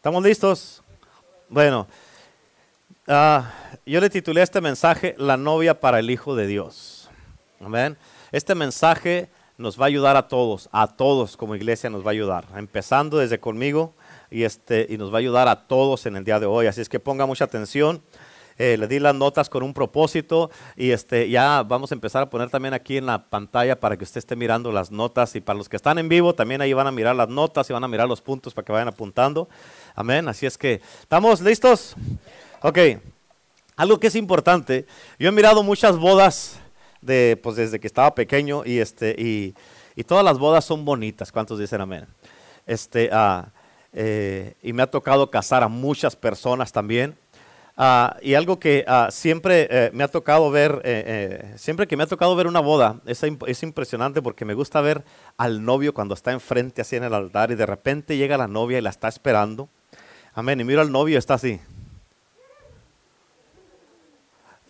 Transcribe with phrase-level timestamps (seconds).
[0.00, 0.82] ¿Estamos listos?
[1.50, 1.86] Bueno,
[3.06, 3.52] ah,
[3.84, 7.10] yo le titulé este mensaje La novia para el Hijo de Dios.
[7.62, 7.98] Amén.
[8.32, 9.28] Este mensaje
[9.58, 13.18] nos va a ayudar a todos, a todos como iglesia nos va a ayudar, empezando
[13.18, 13.92] desde conmigo
[14.30, 16.66] y, este, y nos va a ayudar a todos en el día de hoy.
[16.66, 18.00] Así es que ponga mucha atención.
[18.62, 22.28] Eh, le di las notas con un propósito y este, ya vamos a empezar a
[22.28, 25.56] poner también aquí en la pantalla para que usted esté mirando las notas y para
[25.56, 27.88] los que están en vivo también ahí van a mirar las notas y van a
[27.88, 29.48] mirar los puntos para que vayan apuntando.
[29.94, 30.28] Amén.
[30.28, 31.96] Así es que, ¿estamos listos?
[32.62, 32.78] Ok.
[33.80, 34.84] Algo que es importante,
[35.18, 36.60] yo he mirado muchas bodas
[37.00, 39.54] de, pues desde que estaba pequeño y, este, y,
[40.04, 41.32] todas las bodas son bonitas.
[41.32, 42.06] ¿Cuántos dicen amén?
[42.66, 43.48] Este, ah,
[43.94, 47.16] eh, y me ha tocado casar a muchas personas también.
[47.76, 52.02] Ah, y algo que ah, siempre eh, me ha tocado ver, eh, siempre que me
[52.02, 55.02] ha tocado ver una boda, es, es, impresionante porque me gusta ver
[55.38, 58.76] al novio cuando está enfrente así en el altar y de repente llega la novia
[58.76, 59.70] y la está esperando.
[60.34, 60.60] Amén.
[60.60, 61.60] Y miro al novio está así.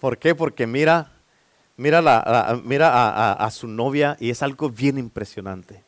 [0.00, 0.34] ¿Por qué?
[0.34, 1.12] Porque mira,
[1.76, 5.84] mira, la, mira a, su novia y es algo bien impresionante.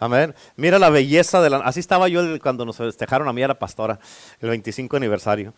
[0.00, 0.34] Amén.
[0.56, 1.58] Mira la belleza de la...
[1.58, 3.98] Así estaba yo cuando nos festejaron a mí a la pastora,
[4.40, 5.54] el 25 aniversario.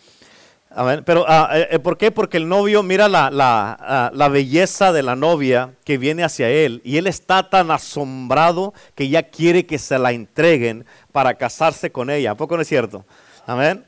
[1.06, 2.10] Pero, ah, eh, eh, ¿por qué?
[2.10, 6.98] Porque el novio mira ah, la, belleza de la novia que viene hacia él y
[6.98, 12.32] él está tan asombrado que ya quiere que se la entreguen para casarse con ella.
[12.32, 13.06] ¿A poco no es cierto?
[13.46, 13.84] Amén.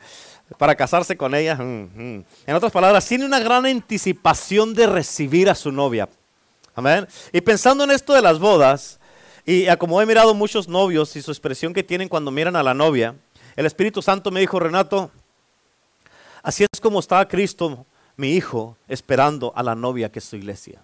[0.56, 1.56] Para casarse con ella.
[1.56, 2.25] Mm, mm.
[2.47, 6.09] En otras palabras, tiene una gran anticipación de recibir a su novia.
[6.75, 7.06] Amén.
[7.33, 8.98] Y pensando en esto de las bodas,
[9.45, 12.73] y como he mirado muchos novios y su expresión que tienen cuando miran a la
[12.73, 13.14] novia,
[13.56, 15.11] el Espíritu Santo me dijo, Renato,
[16.42, 17.84] Así es como está Cristo,
[18.17, 20.81] mi hijo, esperando a la novia que es su iglesia.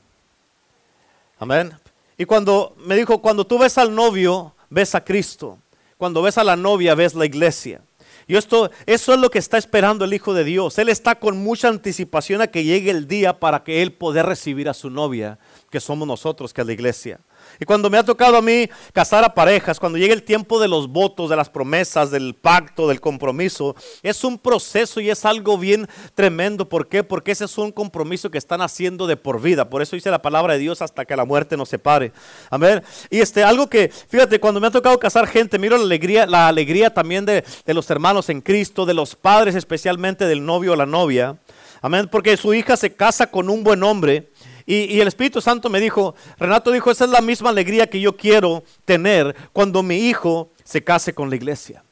[1.39, 1.73] Amén.
[2.17, 5.59] Y cuando me dijo, cuando tú ves al novio, ves a Cristo.
[5.97, 7.81] Cuando ves a la novia, ves la iglesia.
[8.27, 10.79] Y esto, eso es lo que está esperando el Hijo de Dios.
[10.79, 14.69] Él está con mucha anticipación a que llegue el día para que Él pueda recibir
[14.69, 15.39] a su novia,
[15.71, 17.21] que somos nosotros, que es la iglesia.
[17.61, 20.69] Y cuando me ha tocado a mí casar a parejas, cuando llega el tiempo de
[20.69, 25.59] los votos, de las promesas, del pacto, del compromiso, es un proceso y es algo
[25.59, 26.69] bien tremendo.
[26.69, 27.05] ¿Por qué?
[27.05, 29.69] Porque ese es un compromiso que están haciendo de por vida.
[29.71, 32.13] Por eso dice la palabra de Dios hasta que la muerte nos separe.
[32.51, 32.83] Amén.
[33.11, 36.49] Y este, algo que, fíjate, cuando me ha tocado casar gente, miro la alegría, la
[36.49, 40.77] alegría también de, de los hermanos en Cristo, de los padres, especialmente del novio o
[40.77, 41.37] la novia.
[41.83, 42.09] Amén.
[42.11, 44.31] Porque su hija se casa con un buen hombre.
[44.67, 48.17] Y, el Espíritu Santo me dijo, Renato dijo, esa es la misma alegría que yo
[48.17, 51.85] quiero tener cuando mi hijo se case con la iglesia.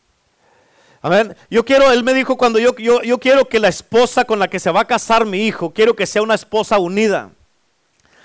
[1.03, 1.37] Amén.
[1.51, 4.49] Yo quiero, él me dijo cuando yo, yo, yo quiero que la esposa con la
[4.49, 7.31] que se va a casar mi hijo, quiero que sea una esposa unida.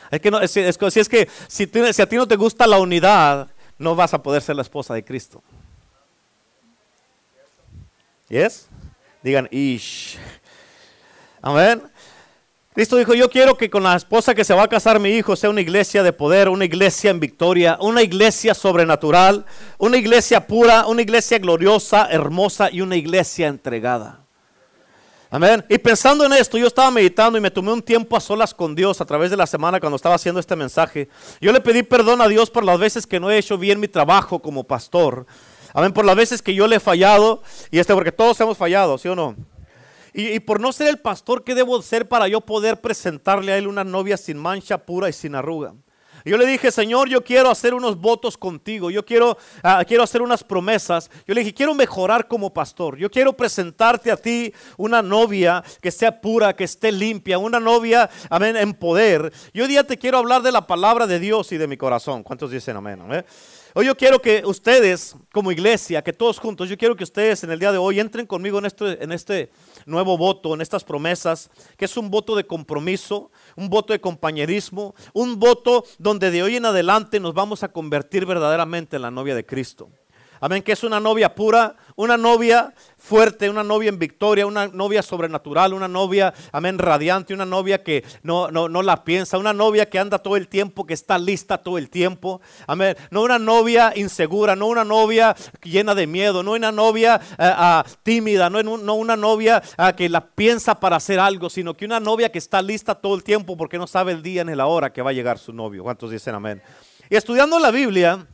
[0.10, 0.90] Es que no, si es que
[1.48, 3.48] si, si, a ti no te gusta la unidad,
[3.78, 5.44] no vas a poder ser la esposa de Cristo.
[8.30, 8.68] ¿Yes?
[9.22, 10.18] Digan, ish.
[11.42, 11.82] Amén.
[12.78, 15.36] Cristo dijo, yo quiero que con la esposa que se va a casar mi hijo
[15.36, 19.48] sea una iglesia de poder, una iglesia en victoria, una iglesia sobrenatural,
[19.80, 24.20] una iglesia pura, una iglesia gloriosa, hermosa y una iglesia entregada.
[25.32, 25.66] Amén.
[25.68, 28.76] Y pensando en esto, yo estaba meditando y me tomé un tiempo a solas con
[28.76, 31.10] Dios a través de la semana cuando estaba haciendo este mensaje.
[31.42, 33.88] Yo le pedí perdón a Dios por las veces que no he hecho bien mi
[33.88, 35.26] trabajo como pastor.
[35.74, 37.42] Amén, por las veces que yo le he fallado.
[37.72, 39.36] Y este, porque todos hemos fallado, ¿sí o no?
[40.20, 43.68] Y, por no ser el pastor, ¿qué debo ser para yo poder presentarle a él
[43.68, 45.76] una novia sin mancha, pura y sin arruga?
[46.26, 50.24] yo le dije, Señor, yo quiero hacer unos votos contigo, yo quiero, ah, quiero hacer
[50.24, 51.10] unas promesas.
[51.28, 55.92] Yo le dije, quiero mejorar como pastor, yo quiero presentarte a ti una novia que
[55.92, 59.32] sea pura, que esté limpia, una novia, amén, en poder.
[59.54, 62.24] Yo hoy día te quiero hablar de la palabra de Dios y de mi corazón.
[62.24, 63.02] ¿Cuántos dicen amén?
[63.74, 67.52] Hoy yo quiero que ustedes, como iglesia, que todos juntos, yo quiero que ustedes en
[67.52, 69.52] el día de hoy entren conmigo en este
[69.88, 74.94] nuevo voto, en estas promesas, que es un voto de compromiso, un voto de compañerismo,
[75.14, 79.34] un voto donde de hoy en adelante nos vamos a convertir verdaderamente en la novia
[79.34, 79.90] de Cristo.
[80.40, 85.02] Amén, que es una novia pura, una novia fuerte, una novia en victoria, una novia
[85.02, 89.90] sobrenatural, una novia, amén, radiante, una novia que no, no, no la piensa, una novia
[89.90, 92.40] que anda todo el tiempo, que está lista todo el tiempo.
[92.68, 97.84] Amén, no una novia insegura, no una novia llena de miedo, no una novia ah,
[98.04, 102.00] tímida, no, no, una novia ah, que la piensa para hacer algo, sino que una
[102.00, 104.94] novia que está lista todo el tiempo porque no sabe el día ni la hora
[104.94, 105.82] que va a llegar su novio.
[105.82, 106.62] ¿Cuántos dicen amén?
[107.10, 108.28] Y estudiando la Biblia,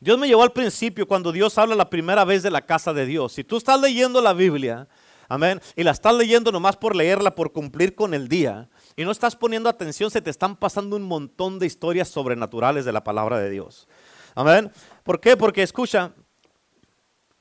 [0.00, 3.06] Dios me llevó al principio cuando Dios habla la primera vez de la casa de
[3.06, 3.32] Dios.
[3.32, 4.86] Si tú estás leyendo la Biblia,
[5.28, 9.10] amén, y la estás leyendo nomás por leerla, por cumplir con el día, y no
[9.10, 13.38] estás poniendo atención, se te están pasando un montón de historias sobrenaturales de la palabra
[13.38, 13.88] de Dios.
[14.34, 14.70] Amén.
[15.02, 15.36] ¿Por qué?
[15.36, 16.12] Porque escucha,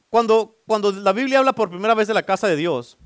[0.10, 2.98] cuando, cuando la Biblia habla por primera vez de la casa de Dios,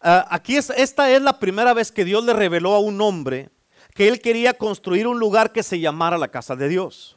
[0.00, 3.50] ah, aquí es, esta es la primera vez que Dios le reveló a un hombre
[3.94, 7.13] que él quería construir un lugar que se llamara la casa de Dios.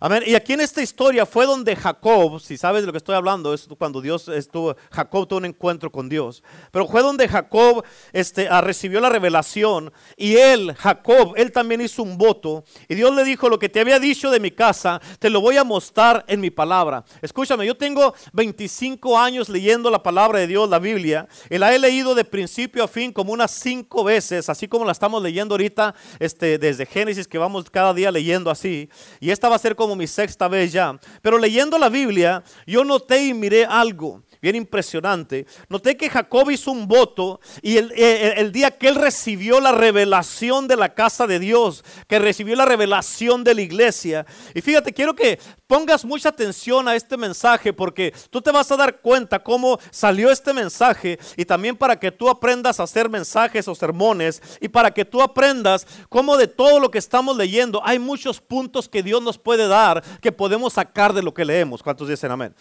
[0.00, 0.22] Amén.
[0.24, 3.52] Y aquí en esta historia fue donde Jacob, si sabes de lo que estoy hablando,
[3.52, 6.44] es cuando Dios estuvo, Jacob tuvo un encuentro con Dios.
[6.70, 12.04] Pero fue donde Jacob este, ah, recibió la revelación y él, Jacob, él también hizo
[12.04, 12.62] un voto.
[12.88, 15.56] Y Dios le dijo, lo que te había dicho de mi casa, te lo voy
[15.56, 17.04] a mostrar en mi palabra.
[17.20, 21.78] Escúchame, yo tengo 25 años leyendo la palabra de Dios, la Biblia, y la he
[21.78, 25.94] leído de principio a fin como unas cinco veces, así como la estamos leyendo ahorita
[26.20, 28.88] este, desde Génesis, que vamos cada día leyendo así.
[29.18, 30.98] Y esta va a ser como mi sexta vez ya.
[31.22, 35.46] Pero leyendo la Biblia, yo noté y miré algo bien impresionante.
[35.68, 40.76] Noté que Jacob hizo un voto y el, día que él recibió la revelación de
[40.76, 44.26] la casa de Dios, que recibió la revelación de la iglesia.
[44.54, 48.76] Y fíjate, quiero que pongas mucha atención a este mensaje porque tú te vas a
[48.76, 53.68] dar cuenta cómo salió este mensaje y también para que tú aprendas a hacer mensajes
[53.68, 57.98] o sermones y para que tú aprendas cómo de todo lo que estamos leyendo hay
[57.98, 61.82] muchos puntos que Dios nos puede dar que podemos sacar de lo que leemos.
[61.82, 62.54] ¿Cuántos dicen amén?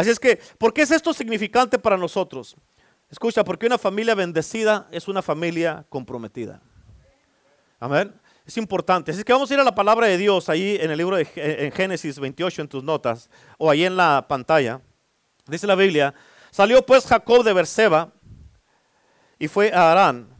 [0.00, 2.56] Así es que, ¿por qué es esto significante para nosotros?
[3.10, 6.62] Escucha, porque una familia bendecida es una familia comprometida.
[7.78, 8.14] Amén.
[8.46, 9.10] Es importante.
[9.10, 11.28] Así que vamos a ir a la palabra de Dios ahí en el libro de
[11.34, 14.80] en Génesis 28 en tus notas o ahí en la pantalla.
[15.46, 16.14] Dice la Biblia,
[16.50, 18.10] salió pues Jacob de Berseba
[19.38, 20.30] y fue a Arán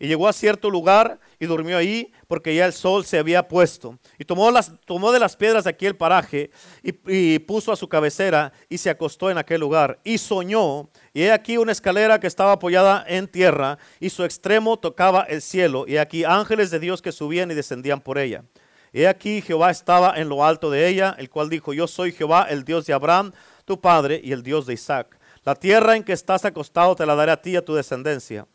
[0.00, 3.98] y llegó a cierto lugar y durmió ahí porque ya el sol se había puesto.
[4.18, 6.50] Y tomó, las, tomó de las piedras de aquí el paraje
[6.82, 10.00] y, puso a su cabecera y se acostó en aquel lugar.
[10.04, 14.78] Y soñó, y he aquí una escalera que estaba apoyada en tierra y su extremo
[14.78, 15.84] tocaba el cielo.
[15.86, 18.44] Y aquí ángeles de Dios que subían y descendían por ella.
[18.92, 22.46] Y aquí Jehová estaba en lo alto de ella, el cual dijo, yo soy Jehová,
[22.48, 23.32] el Dios de Abraham,
[23.64, 25.18] tu padre, y el Dios de Isaac.
[25.44, 28.46] La tierra en que estás acostado te la daré a ti y a tu descendencia.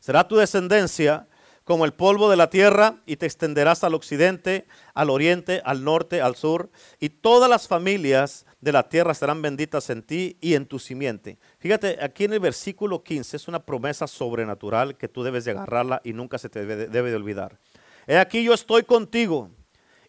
[0.00, 1.26] Será tu descendencia
[1.66, 6.20] como el polvo de la tierra y te extenderás al occidente, al oriente, al norte,
[6.22, 6.70] al sur,
[7.00, 11.38] y todas las familias de la tierra serán benditas en ti y en tu simiente.
[11.58, 16.00] Fíjate, aquí en el versículo 15 es una promesa sobrenatural que tú debes de agarrarla
[16.04, 17.58] y nunca se te debe, debe de olvidar.
[18.06, 19.50] He aquí yo estoy contigo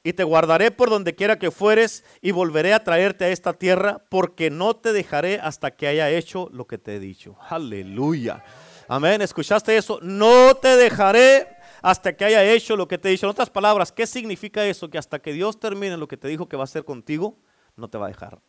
[0.03, 4.05] y te guardaré por donde quiera que fueres y volveré a traerte a esta tierra
[4.09, 7.35] porque no te dejaré hasta que haya hecho lo que te he dicho.
[7.49, 8.43] Aleluya.
[8.87, 9.21] Amén.
[9.21, 9.99] ¿Escuchaste eso?
[10.01, 11.47] No te dejaré
[11.81, 13.25] hasta que haya hecho lo que te he dicho.
[13.25, 14.89] En otras palabras, ¿qué significa eso?
[14.89, 17.37] Que hasta que Dios termine lo que te dijo que va a hacer contigo,
[17.75, 18.39] no te va a dejar.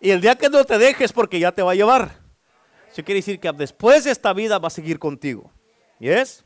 [0.00, 2.20] Y el día que no te dejes, porque ya te va a llevar.
[2.90, 5.52] Eso quiere decir que después de esta vida va a seguir contigo.
[6.00, 6.44] ¿Yes?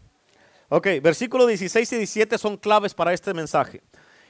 [0.69, 3.83] Ok, versículo 16 y 17 son claves para este mensaje.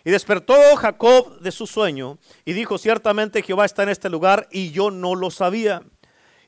[0.04, 4.70] Y despertó Jacob de su sueño y dijo, ciertamente Jehová está en este lugar y
[4.70, 5.82] yo no lo sabía.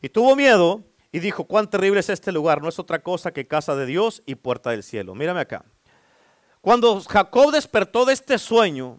[0.00, 3.46] Y tuvo miedo y dijo, cuán terrible es este lugar, no es otra cosa que
[3.46, 5.14] casa de Dios y puerta del cielo.
[5.14, 5.64] Mírame acá.
[6.60, 8.98] Cuando Jacob despertó de este sueño,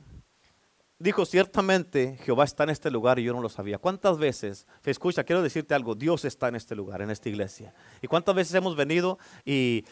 [0.98, 3.78] dijo, ciertamente Jehová está en este lugar y yo no lo sabía.
[3.78, 7.74] ¿Cuántas veces, escucha, quiero decirte algo, Dios está en este lugar, en esta iglesia?
[8.02, 9.86] ¿Y cuántas veces hemos venido y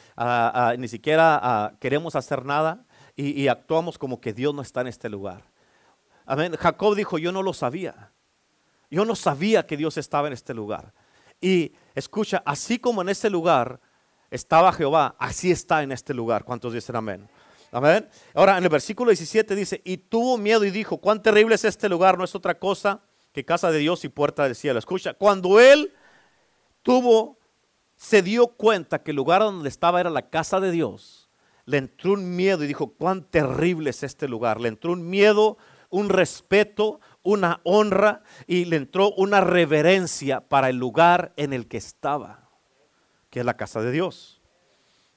[0.78, 2.86] ni siquiera queremos hacer nada
[3.16, 5.44] y, y actuamos como que Dios no está en este lugar?
[6.26, 6.56] Amén.
[6.58, 8.12] Jacob dijo, yo no lo sabía.
[8.90, 10.94] Yo no sabía que Dios estaba en este lugar.
[11.42, 13.80] Y escucha, así como en este lugar
[14.30, 16.44] estaba Jehová, así está en este lugar.
[16.44, 17.30] ¿Cuántos dicen amén?
[17.72, 18.08] Amén.
[18.34, 21.90] Ahora en el versículo 17 dice, y tuvo miedo y dijo, cuán terrible es este
[21.90, 23.02] lugar, no es otra cosa
[23.34, 24.80] que casa de Dios y puerta del cielo.
[24.80, 25.94] Escucha, cuando él
[26.82, 27.38] tuvo,
[27.96, 31.30] se dio cuenta que el lugar donde estaba era la casa de Dios,
[31.66, 34.62] le entró un miedo y dijo, cuán terrible es este lugar.
[34.62, 35.58] Le entró un miedo,
[35.90, 41.76] un respeto, una honra y le entró una reverencia para el lugar en el que
[41.76, 42.48] estaba,
[43.30, 44.42] que es la casa de Dios.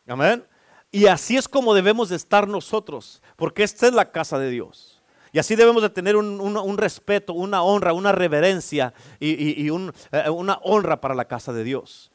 [0.08, 0.44] Amén.
[0.90, 5.00] Y así es como debemos de estar nosotros, porque esta es la casa de Dios.
[5.32, 11.00] Y así debemos de tener un, respeto, una honra, una reverencia y, eh, una honra
[11.00, 12.10] para la casa de Dios.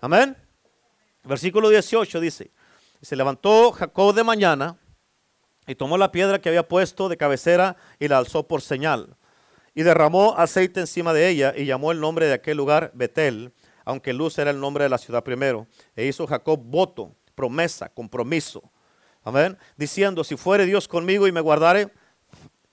[0.00, 0.36] Amén.
[1.24, 2.52] Versículo 18 dice,
[3.02, 4.78] se levantó Jacob de mañana
[5.66, 9.16] y tomó la piedra que había puesto de cabecera y la alzó por señal
[9.74, 13.52] y derramó aceite encima de ella y llamó el nombre de aquel lugar Betel,
[13.84, 15.66] aunque Luz era el nombre de la ciudad primero.
[15.96, 18.62] E hizo Jacob voto, promesa, compromiso.
[19.22, 19.56] Amén.
[19.76, 21.92] Diciendo, si fuere Dios conmigo y me guardare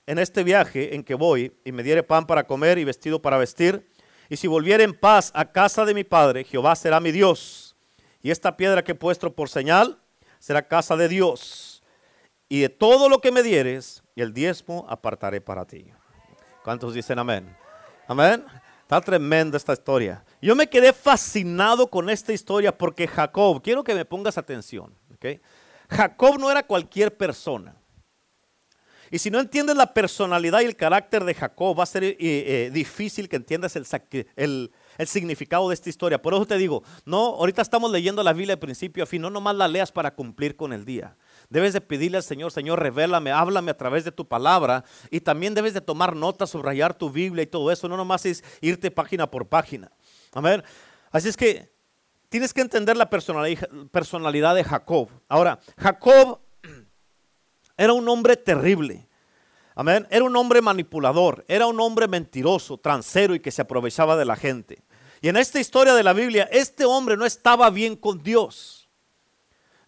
[0.06, 3.38] en este viaje en que voy y me diere pan para comer y vestido para
[3.38, 3.90] vestir,
[4.30, 7.76] y si volviere en paz a casa de mi padre, Jehová será mi Dios.
[8.22, 10.00] Y esta piedra que he puesto por señal
[10.40, 11.84] será casa de Dios.
[12.50, 15.92] Y de todo lo que me dieres, el diezmo apartaré para ti.
[16.68, 17.56] ¿Cuántos dicen amén?
[18.10, 18.44] Amén.
[18.82, 20.26] Está tremenda esta historia.
[20.42, 25.40] Yo me quedé fascinado con esta historia porque Jacob, quiero que me pongas atención, ¿ok?
[25.90, 27.74] Jacob no era cualquier persona.
[29.10, 32.18] Y si no entiendes la personalidad y el carácter de Jacob, va a ser eh,
[32.20, 33.86] eh, difícil que entiendas el,
[34.36, 36.22] el, el, significado de esta historia.
[36.22, 39.30] Por eso te digo, no, ahorita estamos leyendo la Biblia de principio a fin, no
[39.30, 41.16] nomás la leas para cumplir con el día.
[41.50, 44.84] Debes de pedirle al Señor, Señor, revélame, háblame a través de tu palabra.
[45.10, 47.88] Y también debes de tomar notas, subrayar tu Biblia y todo eso.
[47.88, 49.92] No nomás es irte página por página.
[50.34, 50.64] Amén.
[51.10, 51.72] Así es que
[52.30, 55.10] tienes que entender la personalidad de Jacob.
[55.30, 56.40] Ahora, Jacob
[57.78, 59.08] era un hombre terrible.
[59.74, 60.06] Amén.
[60.10, 64.36] Era un hombre manipulador, era un hombre mentiroso, transero y que se aprovechaba de la
[64.36, 64.84] gente.
[65.22, 68.87] Y en esta historia de la Biblia, este hombre no estaba bien con Dios.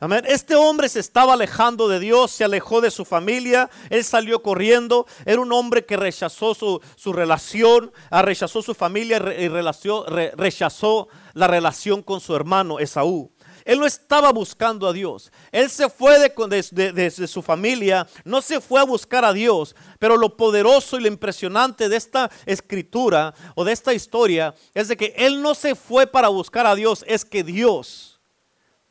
[0.02, 0.24] Amén.
[0.30, 5.06] Este hombre se estaba alejando de Dios, se alejó de su familia, él salió corriendo.
[5.26, 12.02] Era un hombre que rechazó su, relación, ah, rechazó su familia y rechazó la relación
[12.02, 13.30] con su hermano Esaú.
[13.66, 15.34] Él no estaba buscando a Dios.
[15.52, 19.76] Él se fue de, su familia, no se fue a buscar a Dios.
[20.00, 24.96] Pero lo poderoso y lo impresionante de esta escritura o de esta historia es de
[24.96, 28.22] que él no se fue para buscar a Dios, es que Dios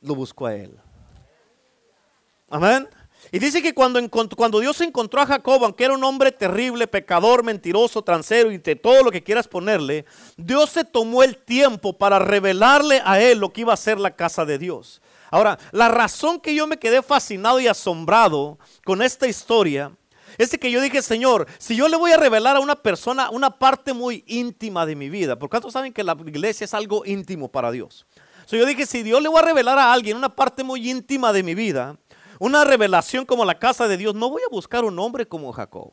[0.02, 0.78] lo buscó a él.
[2.50, 2.88] Amén.
[3.30, 7.44] Y dice que cuando, cuando Dios encontró a Jacob, aunque era un hombre terrible, pecador,
[7.44, 12.18] mentiroso, transero y de todo lo que quieras ponerle, Dios se tomó el tiempo para
[12.18, 15.02] revelarle a él lo que iba a ser la casa de Dios.
[15.30, 19.92] Ahora, la razón que yo me quedé fascinado y asombrado con esta historia
[20.38, 23.50] es que yo dije, Señor, si yo le voy a revelar a una persona una
[23.50, 27.48] parte muy íntima de mi vida, porque cuántos saben que la iglesia es algo íntimo
[27.48, 28.06] para Dios.
[28.46, 31.34] So yo dije, si Dios le voy a revelar a alguien una parte muy íntima
[31.34, 31.98] de mi vida,
[32.38, 35.92] una revelación como la casa de Dios, no voy a buscar un hombre como Jacob.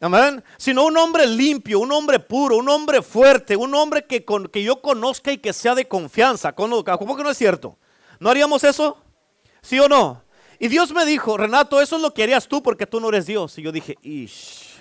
[0.00, 0.42] Amén.
[0.56, 4.82] Sino un hombre limpio, un hombre puro, un hombre fuerte, un hombre que, que yo
[4.82, 6.52] conozca y que sea de confianza.
[6.52, 7.78] ¿Cómo que no es cierto?
[8.18, 8.98] ¿No haríamos eso?
[9.62, 10.24] ¿Sí o no?
[10.58, 13.26] Y Dios me dijo, Renato, eso es lo que harías tú porque tú no eres
[13.26, 13.56] Dios.
[13.58, 14.72] Y yo dije, ish.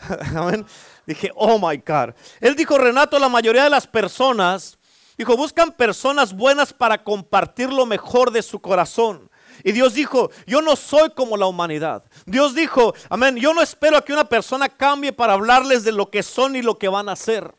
[1.06, 2.14] Dije, oh my God.
[2.40, 4.78] Él dijo, Renato, la mayoría de las personas
[5.20, 9.30] Dijo, buscan personas buenas para compartir lo mejor de su corazón.
[9.62, 12.04] Y Dios dijo, yo no soy como la humanidad.
[12.24, 16.08] Dios dijo, amén, yo no espero a que una persona cambie para hablarles de lo
[16.08, 17.54] que son y lo que van a hacer.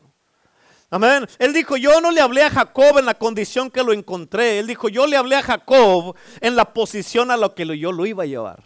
[0.90, 1.28] Amén.
[1.38, 4.58] Él dijo, yo no le hablé a Jacob en la condición que lo encontré.
[4.58, 8.06] Él dijo, yo le hablé a Jacob en la posición a la que yo lo
[8.06, 8.64] iba a llevar.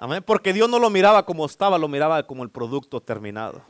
[0.00, 0.24] Amén.
[0.26, 3.62] Porque Dios no lo miraba como estaba, lo miraba como el producto terminado.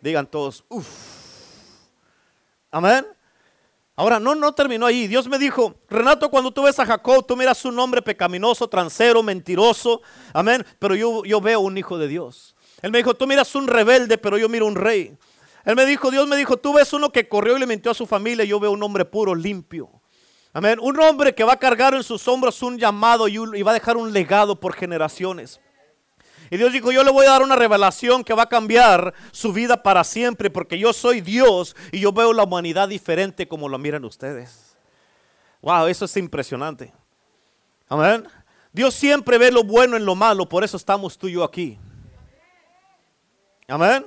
[0.00, 1.23] Digan todos, uff.
[2.74, 3.06] Amén.
[3.94, 5.06] Ahora, no, no terminó ahí.
[5.06, 9.22] Dios me dijo, Renato, cuando tú ves a Jacob, tú miras un hombre pecaminoso, transero,
[9.22, 10.02] mentiroso.
[10.32, 10.66] Amén.
[10.80, 12.56] Pero yo, yo veo un hijo de Dios.
[12.82, 15.16] Él me dijo, tú miras un rebelde, pero yo miro un rey.
[15.64, 17.94] Él me dijo, Dios me dijo, tú ves uno que corrió y le mintió a
[17.94, 19.88] su familia, yo veo un hombre puro, limpio.
[20.52, 20.80] Amén.
[20.82, 23.96] Un hombre que va a cargar en sus hombros un llamado y va a dejar
[23.96, 25.60] un legado por generaciones.
[26.50, 29.52] Y Dios dijo, yo le voy a dar una revelación que va a cambiar su
[29.52, 33.78] vida para siempre, porque yo soy Dios y yo veo la humanidad diferente como lo
[33.78, 34.76] miran ustedes.
[35.62, 36.92] Wow, eso es impresionante.
[37.88, 38.26] Amén.
[38.72, 41.78] Dios siempre ve lo bueno en lo malo, por eso estamos tú y yo aquí.
[43.68, 44.04] Amén.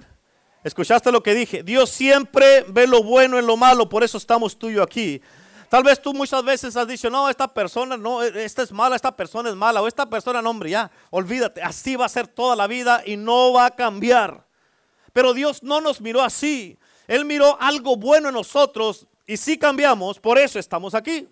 [0.63, 1.63] ¿Escuchaste lo que dije?
[1.63, 5.21] Dios siempre ve lo bueno en lo malo, por eso estamos tú y yo aquí.
[5.69, 9.15] Tal vez tú muchas veces has dicho, no, esta persona, no, esta es mala, esta
[9.15, 12.55] persona es mala, o esta persona, no, hombre, ya, olvídate, así va a ser toda
[12.55, 14.47] la vida y no va a cambiar.
[15.11, 16.77] Pero Dios no nos miró así.
[17.07, 21.27] Él miró algo bueno en nosotros y si cambiamos, por eso estamos aquí.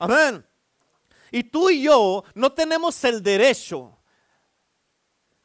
[0.00, 0.44] Amén.
[1.30, 3.96] Y tú y yo no tenemos el derecho,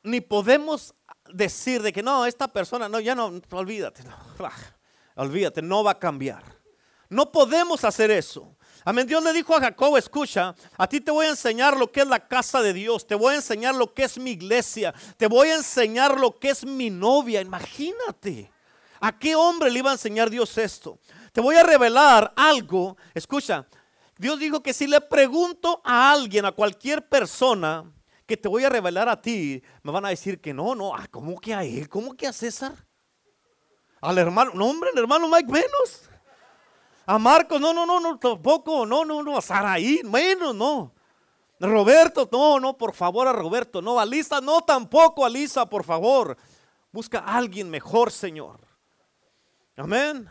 [0.02, 0.96] ni podemos
[1.32, 4.18] decir de que no, esta persona, no, ya no, olvídate, no,
[5.16, 6.63] olvídate, no va a cambiar.
[7.14, 8.56] No podemos hacer eso.
[8.84, 9.08] Amén.
[9.08, 12.08] Dios le dijo a Jacob, escucha, a ti te voy a enseñar lo que es
[12.08, 15.50] la casa de Dios, te voy a enseñar lo que es mi iglesia, te voy
[15.50, 17.40] a enseñar lo que es mi novia.
[17.40, 18.52] Imagínate,
[19.00, 21.00] ¿a qué hombre le iba a enseñar Dios esto?
[21.32, 23.66] Te voy a revelar algo, escucha,
[24.18, 27.90] Dios dijo que si le pregunto a alguien, a cualquier persona,
[28.26, 31.08] que te voy a revelar a ti, me van a decir que no, no, ah,
[31.10, 31.88] ¿cómo que a él?
[31.90, 32.74] ¿Cómo que a César?
[34.02, 36.10] Al hermano, no hombre, el hermano Mike menos.
[37.06, 40.94] A Marcos, no, no, no, no, tampoco, no, no, no, a Saraí, menos, no.
[41.60, 45.84] Roberto, no, no, por favor a Roberto, no, a Lisa, no, tampoco a Lisa, por
[45.84, 46.38] favor.
[46.92, 48.60] Busca a alguien mejor, Señor.
[49.76, 50.30] Amén.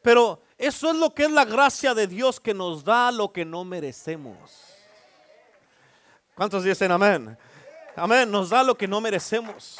[0.00, 3.44] Pero eso es lo que es la gracia de Dios que nos da lo que
[3.44, 4.50] no merecemos.
[6.34, 7.36] ¿Cuántos dicen amén?
[7.94, 9.78] Amén, nos da lo que no merecemos.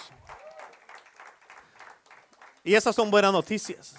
[2.63, 3.97] Y esas son buenas noticias.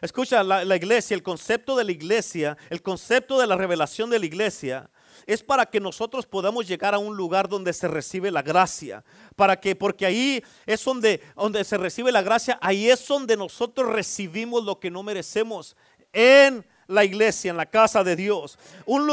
[0.00, 4.26] Escucha, la, iglesia, el concepto de la iglesia, el concepto de la revelación de la
[4.26, 4.90] iglesia
[5.26, 9.04] es para que nosotros podamos llegar a un lugar donde se recibe la gracia.
[9.36, 13.90] Para que, porque ahí es donde, donde se recibe la gracia, ahí es donde nosotros
[13.90, 15.76] recibimos lo que no merecemos.
[16.12, 18.58] En la iglesia, en la casa de Dios.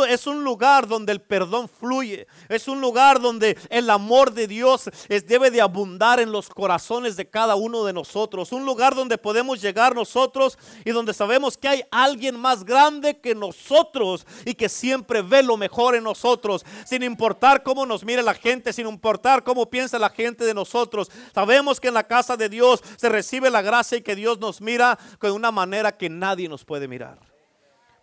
[0.09, 2.27] es un lugar donde el perdón fluye.
[2.49, 7.15] Es un lugar donde el amor de Dios es, debe de abundar en los corazones
[7.15, 8.51] de cada uno de nosotros.
[8.51, 13.35] Un lugar donde podemos llegar nosotros y donde sabemos que hay alguien más grande que
[13.35, 18.33] nosotros y que siempre ve lo mejor en nosotros, sin importar cómo nos mire la
[18.33, 21.11] gente, sin importar cómo piensa la gente de nosotros.
[21.33, 24.61] Sabemos que en la casa de Dios se recibe la gracia y que Dios nos
[24.61, 27.26] mira de una manera que nadie nos puede mirar.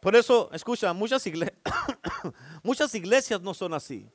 [0.05, 1.57] Por eso, escucha, muchas, iglesias,
[2.63, 4.07] muchas iglesias no son así.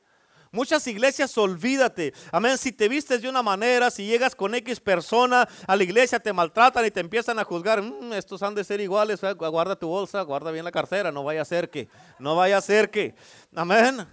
[0.51, 2.13] Muchas iglesias, olvídate.
[2.31, 2.59] Amén.
[2.59, 6.31] Si te vistes de una manera, si llegas con X persona a la iglesia, te
[6.31, 7.81] maltratan y te empiezan a juzgar.
[7.81, 9.23] Mm, estos han de ser iguales.
[9.23, 11.11] Eh, guarda tu bolsa, guarda bien la cartera.
[11.11, 11.87] No vaya a ser que,
[12.19, 13.15] no vaya a ser que.
[13.55, 14.05] Amén.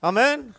[0.00, 0.54] Amén.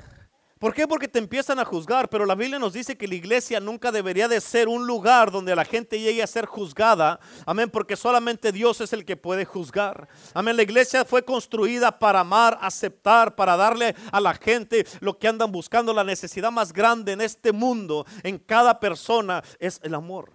[0.66, 0.88] ¿Por qué?
[0.88, 4.28] Porque te empiezan a juzgar, pero la Biblia nos dice que la iglesia nunca debería
[4.28, 7.20] de ser un lugar donde la gente llegue a ser juzgada.
[7.46, 10.08] Amén, porque solamente Dios es el que puede juzgar.
[10.34, 15.28] Amén, la iglesia fue construida para amar, aceptar, para darle a la gente lo que
[15.28, 15.94] andan buscando.
[15.94, 20.32] La necesidad más grande en este mundo, en cada persona, es el amor.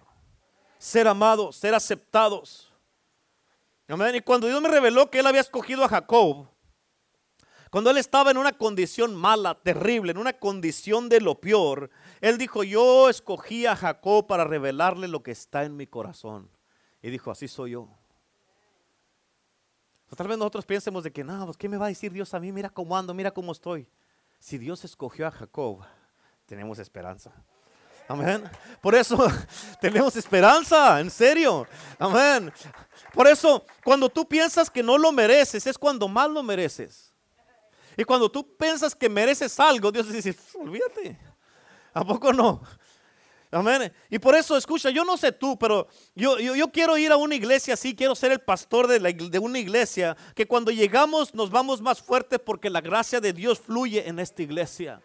[0.77, 2.71] Ser amados, ser aceptados.
[3.89, 6.47] Amén, y cuando Dios me reveló que Él había escogido a Jacob,
[7.71, 12.37] cuando él estaba en una condición mala, terrible, en una condición de lo peor, él
[12.37, 16.49] dijo, yo escogí a Jacob para revelarle lo que está en mi corazón.
[17.01, 17.87] Y dijo, así soy yo.
[20.17, 22.41] Tal vez nosotros pensemos de que, no, pues, ¿qué me va a decir Dios a
[22.41, 22.51] mí?
[22.51, 23.87] Mira cómo ando, mira cómo estoy.
[24.37, 25.79] Si Dios escogió a Jacob,
[26.45, 27.31] tenemos esperanza.
[28.09, 28.43] Amén.
[28.81, 29.17] Por eso
[29.79, 31.65] tenemos esperanza, en serio.
[31.97, 32.51] Amén.
[33.13, 37.10] Por eso, cuando tú piensas que no lo mereces, es cuando más lo mereces.
[37.97, 41.17] Y cuando tú piensas que mereces algo, Dios dice, olvídate.
[41.93, 42.61] ¿A poco no?
[43.51, 43.91] Amén.
[44.09, 47.35] Y por eso, escucha, yo no sé tú, pero yo, yo, quiero ir a una
[47.35, 51.81] iglesia así, quiero ser el pastor de, de una iglesia, que cuando llegamos nos vamos
[51.81, 55.01] más fuertes porque la gracia de Dios fluye en esta iglesia.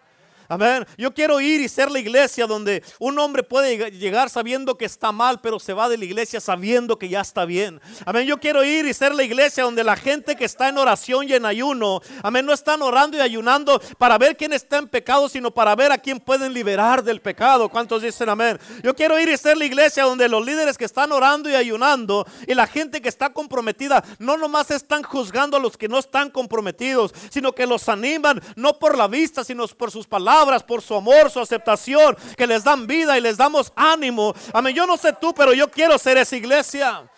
[0.48, 0.86] Amén.
[0.96, 5.10] Yo quiero ir y ser la iglesia donde un hombre puede llegar sabiendo que está
[5.10, 7.80] mal, pero se va de la iglesia sabiendo que ya está bien.
[8.04, 8.26] Amén.
[8.26, 11.32] Yo quiero ir y ser la iglesia donde la gente que está en oración y
[11.32, 15.50] en ayuno, amén, no están orando y ayunando para ver quién está en pecado, sino
[15.50, 17.68] para ver a quién pueden liberar del pecado.
[17.68, 18.58] ¿Cuántos dicen amén?
[18.82, 22.26] Yo quiero ir y ser la iglesia donde los líderes que están orando y ayunando
[22.46, 26.30] y la gente que está comprometida no nomás están juzgando a los que no están
[26.30, 30.35] comprometidos, sino que los animan no por la vista, sino por sus palabras
[30.66, 34.34] por su amor, su aceptación, que les dan vida y les damos ánimo.
[34.52, 34.74] Amén.
[34.74, 37.08] Yo no sé tú, pero yo quiero ser esa iglesia.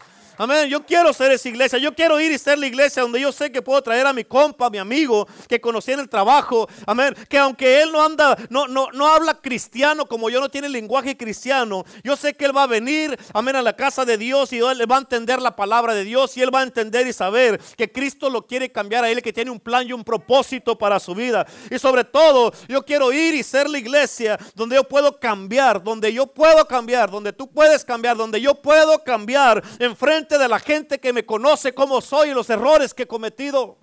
[0.40, 0.68] Amén.
[0.68, 1.80] Yo quiero ser esa iglesia.
[1.80, 4.22] Yo quiero ir y ser la iglesia donde yo sé que puedo traer a mi
[4.22, 6.68] compa, a mi amigo que conocí en el trabajo.
[6.86, 7.12] Amén.
[7.28, 11.16] Que aunque él no anda, no, no, no habla cristiano como yo, no tiene lenguaje
[11.16, 14.58] cristiano, yo sé que él va a venir, amén, a la casa de Dios y
[14.58, 17.60] él va a entender la palabra de Dios y él va a entender y saber
[17.76, 21.00] que Cristo lo quiere cambiar a él, que tiene un plan y un propósito para
[21.00, 21.48] su vida.
[21.68, 26.12] Y sobre todo, yo quiero ir y ser la iglesia donde yo puedo cambiar, donde
[26.12, 30.98] yo puedo cambiar, donde tú puedes cambiar, donde yo puedo cambiar enfrente de la gente
[30.98, 33.78] que me conoce como soy y los errores que he cometido.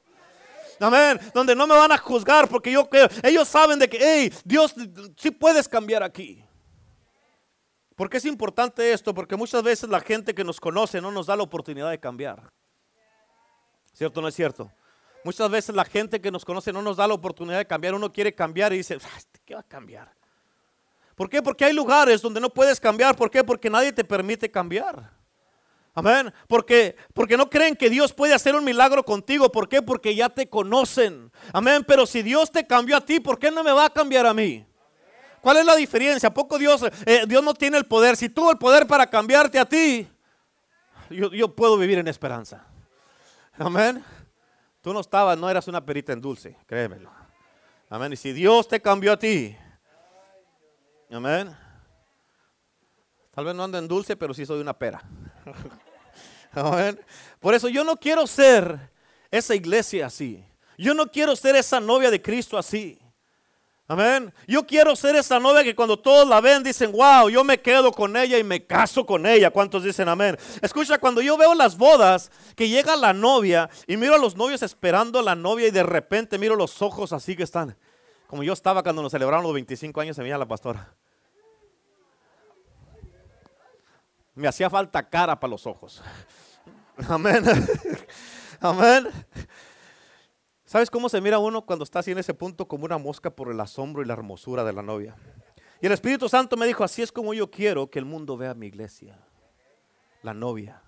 [0.80, 1.20] Amén.
[1.34, 2.88] Donde no me van a juzgar porque yo
[3.24, 4.76] ellos saben de que, hey, Dios,
[5.18, 6.44] sí puedes cambiar aquí.
[7.96, 9.14] porque es importante esto?
[9.14, 12.52] Porque muchas veces la gente que nos conoce no nos da la oportunidad de cambiar.
[13.94, 14.70] ¿Cierto o no es cierto?
[15.24, 17.96] Muchas veces la gente que nos conoce no nos da la oportunidad de cambiar.
[17.96, 20.14] Uno quiere cambiar y dice, este, ¿qué va a cambiar?
[21.16, 21.42] ¿Por qué?
[21.42, 23.16] Porque hay lugares donde no puedes cambiar.
[23.16, 23.44] ¿Por qué?
[23.44, 25.15] Porque nadie te permite cambiar.
[25.96, 26.34] Amén.
[26.48, 29.50] Porque, porque no creen que Dios puede hacer un milagro contigo.
[29.50, 29.82] ¿Por qué?
[29.82, 31.32] Porque ya te conocen.
[31.54, 31.86] Amén.
[31.88, 34.34] Pero si Dios te cambió a ti, ¿por qué no me va a cambiar a
[34.34, 34.66] mí?
[35.40, 36.28] ¿Cuál es la diferencia?
[36.28, 38.18] ¿A poco Dios, eh, Dios no tiene el poder?
[38.18, 40.06] Si tuvo el poder para cambiarte a ti,
[41.10, 42.68] yo, yo puedo vivir en esperanza.
[43.58, 44.04] Amén.
[44.82, 47.10] Tú no estabas, no eras una perita en dulce, créemelo.
[47.90, 48.12] Amén.
[48.12, 49.56] Y si Dios te cambió a ti,
[51.10, 51.56] amén.
[53.32, 55.02] Tal vez no ando en dulce, pero sí soy una pera.
[57.40, 58.92] Por eso yo no quiero ser
[59.32, 60.44] esa iglesia así.
[60.78, 63.00] Yo no quiero ser esa novia de Cristo así.
[63.88, 64.34] Amén.
[64.48, 67.92] Yo quiero ser esa novia que cuando todos la ven dicen, wow, yo me quedo
[67.92, 69.52] con ella y me caso con ella.
[69.52, 70.38] ¿Cuántos dicen amén?
[70.62, 74.64] Escucha, cuando yo veo las bodas, que llega la novia y miro a los novios
[74.64, 77.78] esperando a la novia y de repente miro los ojos así que están,
[78.26, 80.92] como yo estaba cuando nos celebraron los 25 años, se veía la pastora.
[84.34, 86.02] Me hacía falta cara para los ojos.
[87.10, 87.44] Amén.
[88.60, 89.08] Amén.
[90.66, 93.52] ¿Sabes cómo se mira uno cuando está así en ese punto como una mosca por
[93.52, 95.16] el asombro y la hermosura de la novia?
[95.82, 98.54] Y el Espíritu Santo me dijo, así es como yo quiero que el mundo vea
[98.54, 99.20] mi iglesia,
[100.24, 100.82] la novia.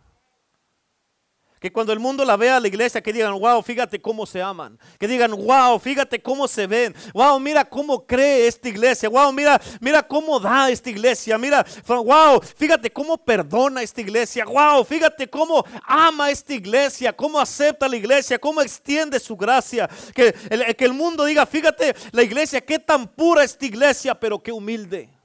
[1.59, 4.41] Que cuando el mundo la vea a la iglesia, que digan, wow, fíjate cómo se
[4.41, 4.77] aman.
[4.99, 6.95] Que digan, wow, fíjate cómo se ven.
[7.13, 9.09] Wow, mira cómo cree esta iglesia.
[9.09, 11.37] Wow, mira, mira cómo da esta iglesia.
[11.37, 14.45] Mira, wow, fíjate cómo perdona esta iglesia.
[14.45, 17.11] Wow, fíjate cómo ama esta iglesia.
[17.11, 18.37] Cómo acepta la iglesia.
[18.37, 19.89] Cómo extiende su gracia.
[20.13, 24.39] Que el, que el mundo diga, fíjate la iglesia, qué tan pura esta iglesia, pero
[24.39, 25.16] qué humilde.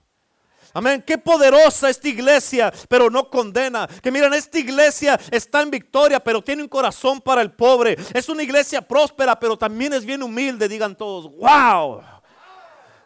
[0.74, 1.02] Amén.
[1.06, 3.86] Qué poderosa esta iglesia, pero no condena.
[4.02, 7.96] Que miren, esta iglesia está en victoria, pero tiene un corazón para el pobre.
[8.14, 10.68] Es una iglesia próspera, pero también es bien humilde.
[10.68, 12.02] Digan todos, wow.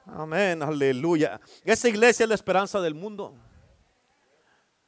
[0.07, 1.41] Amén, aleluya.
[1.65, 3.35] Esa iglesia es la esperanza del mundo.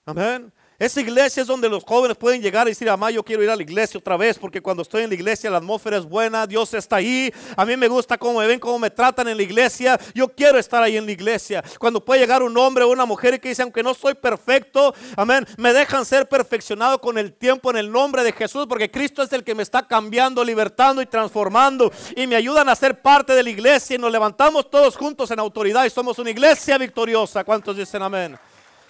[0.06, 0.52] Amén.
[0.78, 3.56] Esa iglesia es donde los jóvenes pueden llegar y decir, mamá, yo quiero ir a
[3.56, 6.72] la iglesia otra vez, porque cuando estoy en la iglesia la atmósfera es buena, Dios
[6.72, 9.98] está ahí, a mí me gusta cómo me ven, cómo me tratan en la iglesia,
[10.14, 11.64] yo quiero estar ahí en la iglesia.
[11.80, 14.94] Cuando puede llegar un hombre o una mujer y que dice, aunque no soy perfecto,
[15.16, 19.24] amén, me dejan ser perfeccionado con el tiempo en el nombre de Jesús, porque Cristo
[19.24, 23.32] es el que me está cambiando, libertando y transformando, y me ayudan a ser parte
[23.32, 27.42] de la iglesia y nos levantamos todos juntos en autoridad y somos una iglesia victoriosa.
[27.42, 28.38] ¿Cuántos dicen amén?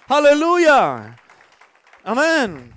[0.07, 1.17] Aleluya.
[2.09, 2.73] Amén.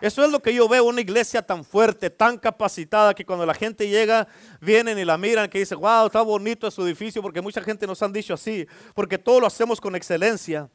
[0.00, 3.52] Eso es lo que yo veo, una iglesia tan fuerte, tan capacitada, que cuando la
[3.52, 4.26] gente llega,
[4.62, 8.02] vienen y la miran, que dice, wow, está bonito su edificio, porque mucha gente nos
[8.02, 10.70] han dicho así, porque todo lo hacemos con excelencia.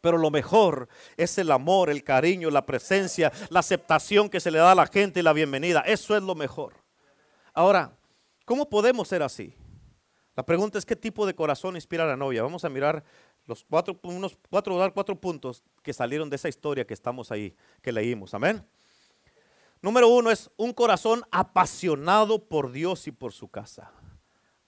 [0.00, 4.56] Pero lo mejor es el amor, el cariño, la presencia, la aceptación que se le
[4.56, 5.80] da a la gente y la bienvenida.
[5.80, 6.76] Eso es lo mejor.
[7.52, 7.92] Ahora,
[8.46, 9.54] ¿cómo podemos ser así?
[10.34, 12.42] La pregunta es qué tipo de corazón inspira a la novia.
[12.42, 13.04] Vamos a mirar
[13.46, 17.54] los cuatro, unos cuatro, dar cuatro puntos que salieron de esa historia que estamos ahí,
[17.82, 18.34] que leímos.
[18.34, 18.66] Amén.
[19.80, 23.92] Número uno es un corazón apasionado por Dios y por su casa.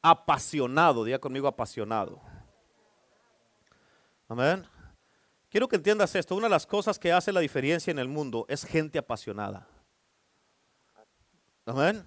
[0.00, 2.20] Apasionado, diga conmigo apasionado.
[4.28, 4.64] Amén.
[5.48, 6.36] Quiero que entiendas esto.
[6.36, 9.66] Una de las cosas que hace la diferencia en el mundo es gente apasionada.
[11.64, 12.04] Amén.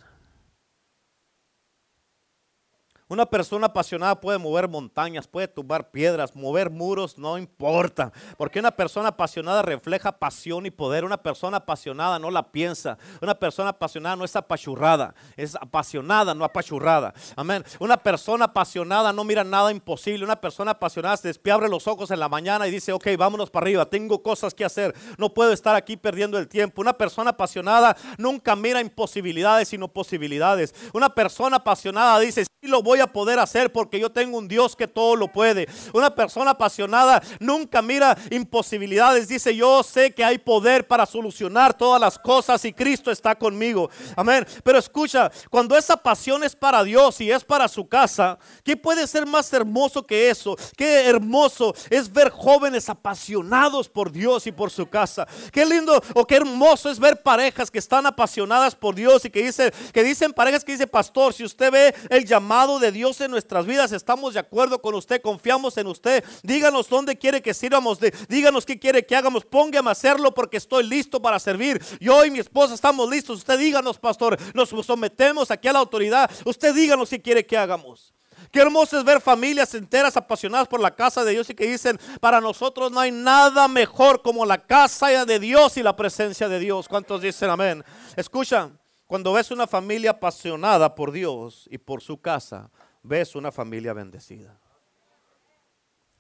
[3.11, 8.13] Una persona apasionada puede mover montañas, puede tumbar piedras, mover muros, no importa.
[8.37, 11.03] Porque una persona apasionada refleja pasión y poder.
[11.03, 12.97] Una persona apasionada no la piensa.
[13.21, 15.13] Una persona apasionada no es apachurrada.
[15.35, 17.13] Es apasionada, no apachurrada.
[17.35, 17.65] Amén.
[17.79, 20.23] Una persona apasionada no mira nada imposible.
[20.23, 23.65] Una persona apasionada se despiabre los ojos en la mañana y dice, ok, vámonos para
[23.65, 23.85] arriba.
[23.87, 24.95] Tengo cosas que hacer.
[25.17, 26.79] No puedo estar aquí perdiendo el tiempo.
[26.79, 30.73] Una persona apasionada nunca mira imposibilidades, sino posibilidades.
[30.93, 34.87] Una persona apasionada dice, sí lo a poder hacer porque yo tengo un Dios que
[34.87, 35.67] todo lo puede.
[35.93, 39.27] Una persona apasionada nunca mira imposibilidades.
[39.27, 43.89] Dice, yo sé que hay poder para solucionar todas las cosas y Cristo está conmigo.
[44.15, 44.45] Amén.
[44.63, 49.07] Pero escucha, cuando esa pasión es para Dios y es para su casa, ¿qué puede
[49.07, 50.55] ser más hermoso que eso?
[50.77, 55.27] Qué hermoso es ver jóvenes apasionados por Dios y por su casa.
[55.51, 59.43] Qué lindo o qué hermoso es ver parejas que están apasionadas por Dios y que
[59.43, 63.31] dicen, que dicen parejas que dice, pastor, si usted ve el llamado de Dios en
[63.31, 66.23] nuestras vidas, estamos de acuerdo con usted, confiamos en usted.
[66.43, 70.83] Díganos dónde quiere que sirvamos, díganos qué quiere que hagamos, póngame a hacerlo porque estoy
[70.83, 71.81] listo para servir.
[71.99, 73.39] Yo y mi esposa estamos listos.
[73.39, 76.29] Usted díganos, pastor, nos sometemos aquí a la autoridad.
[76.45, 78.13] Usted díganos qué quiere que hagamos.
[78.51, 81.99] Qué hermoso es ver familias enteras apasionadas por la casa de Dios y que dicen,
[82.19, 86.59] para nosotros no hay nada mejor como la casa de Dios y la presencia de
[86.59, 86.87] Dios.
[86.87, 87.83] ¿Cuántos dicen amén?
[88.15, 88.69] Escucha,
[89.05, 92.71] cuando ves una familia apasionada por Dios y por su casa,
[93.03, 94.59] ves una familia bendecida.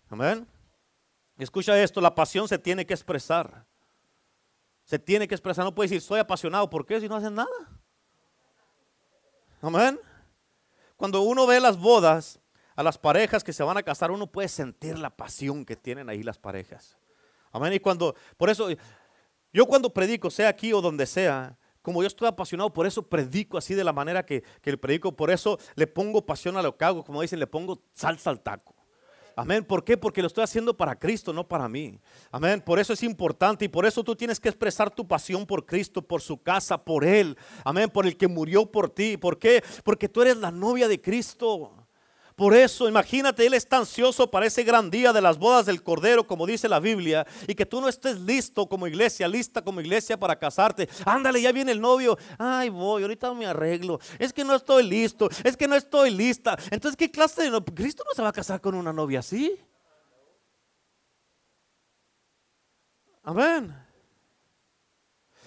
[0.09, 0.47] Amén.
[1.37, 3.65] Escucha esto, la pasión se tiene que expresar.
[4.83, 5.63] Se tiene que expresar.
[5.63, 6.69] No puede decir, soy apasionado.
[6.69, 7.49] ¿Por qué si no hacen nada?
[9.61, 9.99] Amén.
[10.97, 12.39] Cuando uno ve las bodas,
[12.75, 16.09] a las parejas que se van a casar, uno puede sentir la pasión que tienen
[16.09, 16.97] ahí las parejas.
[17.51, 17.73] Amén.
[17.73, 18.69] Y cuando, por eso,
[19.53, 23.57] yo cuando predico, sea aquí o donde sea, como yo estoy apasionado, por eso predico
[23.57, 26.85] así de la manera que, que predico, por eso le pongo pasión a lo que
[26.85, 28.75] hago, como dicen, le pongo salsa al taco.
[29.35, 29.63] Amén.
[29.63, 29.97] ¿Por qué?
[29.97, 31.99] Porque lo estoy haciendo para Cristo, no para mí.
[32.31, 32.61] Amén.
[32.61, 36.01] Por eso es importante y por eso tú tienes que expresar tu pasión por Cristo,
[36.01, 37.37] por su casa, por Él.
[37.63, 37.89] Amén.
[37.89, 39.17] Por el que murió por ti.
[39.17, 39.63] ¿Por qué?
[39.83, 41.80] Porque tú eres la novia de Cristo.
[42.41, 46.25] Por eso, imagínate, Él está ansioso para ese gran día de las bodas del Cordero,
[46.25, 50.19] como dice la Biblia, y que tú no estés listo como iglesia, lista como iglesia
[50.19, 50.89] para casarte.
[51.05, 52.17] Ándale, ya viene el novio.
[52.39, 53.99] Ay, voy, ahorita me arreglo.
[54.17, 56.57] Es que no estoy listo, es que no estoy lista.
[56.71, 59.55] Entonces, ¿qué clase de Cristo no se va a casar con una novia así?
[63.21, 63.71] Amén.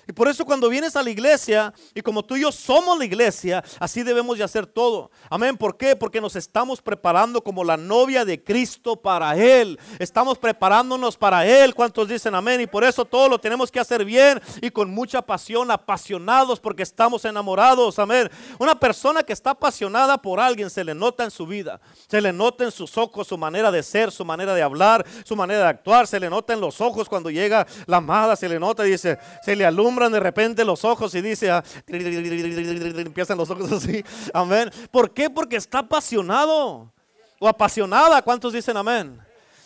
[0.06, 3.04] Y por eso cuando vienes a la iglesia, y como tú y yo somos la
[3.04, 5.10] iglesia, así debemos de hacer todo.
[5.30, 5.56] Amén.
[5.56, 5.96] ¿Por qué?
[5.96, 9.78] Porque nos estamos preparando como la novia de Cristo para Él.
[9.98, 11.74] Estamos preparándonos para Él.
[11.74, 12.60] ¿Cuántos dicen amén?
[12.60, 16.82] Y por eso todo lo tenemos que hacer bien y con mucha pasión, apasionados porque
[16.82, 17.98] estamos enamorados.
[17.98, 18.30] Amén.
[18.58, 21.80] Una persona que está apasionada por alguien se le nota en su vida.
[22.08, 25.36] Se le nota en sus ojos su manera de ser, su manera de hablar, su
[25.36, 26.06] manera de actuar.
[26.06, 28.36] Se le nota en los ojos cuando llega la amada.
[28.36, 31.62] Se le nota y dice, se le alumbra de repente los ojos y dice, ah,
[31.86, 34.70] empiezan los ojos así, amén.
[34.90, 35.30] ¿Por qué?
[35.30, 36.92] Porque está apasionado
[37.38, 38.20] o apasionada.
[38.22, 39.20] ¿Cuántos dicen amén?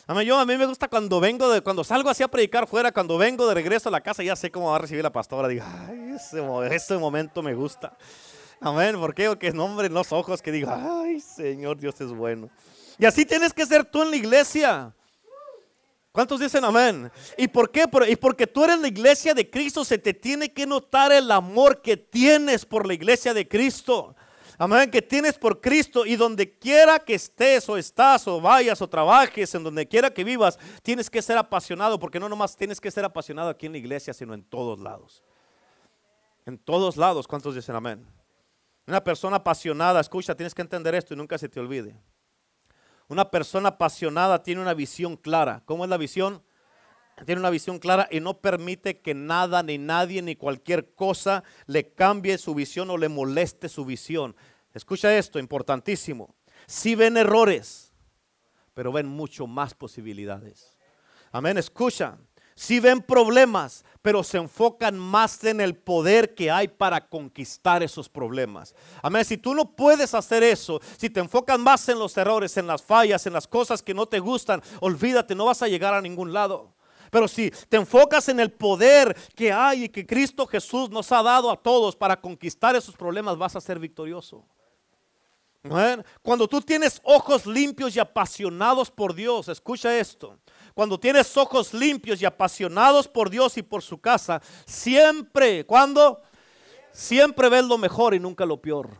[0.07, 0.27] Amén.
[0.27, 3.19] Yo a mí me gusta cuando vengo de, cuando salgo así a predicar fuera, cuando
[3.19, 5.49] vengo de regreso a la casa, ya sé cómo va a recibir la pastora.
[5.49, 6.17] Digo, ay,
[6.71, 7.97] ese, momento me gusta.
[8.61, 8.97] Amén.
[8.99, 9.29] ¿Por qué?
[9.29, 12.49] Porque nombre en los ojos que digo, ay, Señor, Dios es bueno.
[12.99, 14.95] Y así tienes que ser tú en la iglesia.
[16.19, 17.13] ¿Cuántos dicen amén?
[17.37, 17.85] ¿Y por qué?
[18.09, 21.81] Y porque tú eres la iglesia de Cristo, se te tiene que notar el amor
[21.81, 24.17] que tienes por la iglesia de Cristo.
[24.59, 28.89] Amén, que tienes por Cristo y donde quiera que estés o estás o vayas o
[28.89, 32.91] trabajes, en donde quiera que vivas, tienes que ser apasionado, porque no nomás tienes que
[32.91, 35.23] ser apasionado aquí en la iglesia, sino en todos lados.
[36.47, 38.05] En todos lados, ¿cuántos dicen amén?
[38.89, 41.95] Una persona apasionada, escucha, tienes que entender esto y nunca se te olvide.
[43.09, 45.63] Una persona apasionada tiene una visión clara.
[45.65, 46.43] ¿Cómo es la visión?
[47.25, 51.93] Tiene una visión clara y no permite que nada, ni nadie, ni cualquier cosa le
[51.93, 54.37] cambie su visión o le moleste su visión.
[54.73, 56.37] Escucha esto, importantísimo.
[56.67, 57.93] Si ven errores,
[58.75, 60.79] pero ven mucho más posibilidades.
[61.33, 62.19] Amén, escucha.
[62.59, 68.09] Si ven problemas, pero se enfocan más en el poder que hay para conquistar esos
[68.09, 68.75] problemas.
[69.01, 69.25] Amén.
[69.25, 72.83] Si tú no puedes hacer eso, si te enfocas más en los errores, en las
[72.83, 76.33] fallas, en las cosas que no te gustan, olvídate, no vas a llegar a ningún
[76.33, 76.75] lado.
[77.13, 81.23] Pero si te enfocas en el poder que hay y que Cristo Jesús nos ha
[81.23, 84.45] dado a todos para conquistar esos problemas, vas a ser victorioso.
[86.23, 90.37] Cuando tú tienes ojos limpios y apasionados por Dios, escucha esto
[90.79, 96.23] cuando tienes ojos limpios y apasionados por Dios y por su casa, siempre, cuando
[96.93, 98.91] siempre ves lo mejor y nunca lo peor.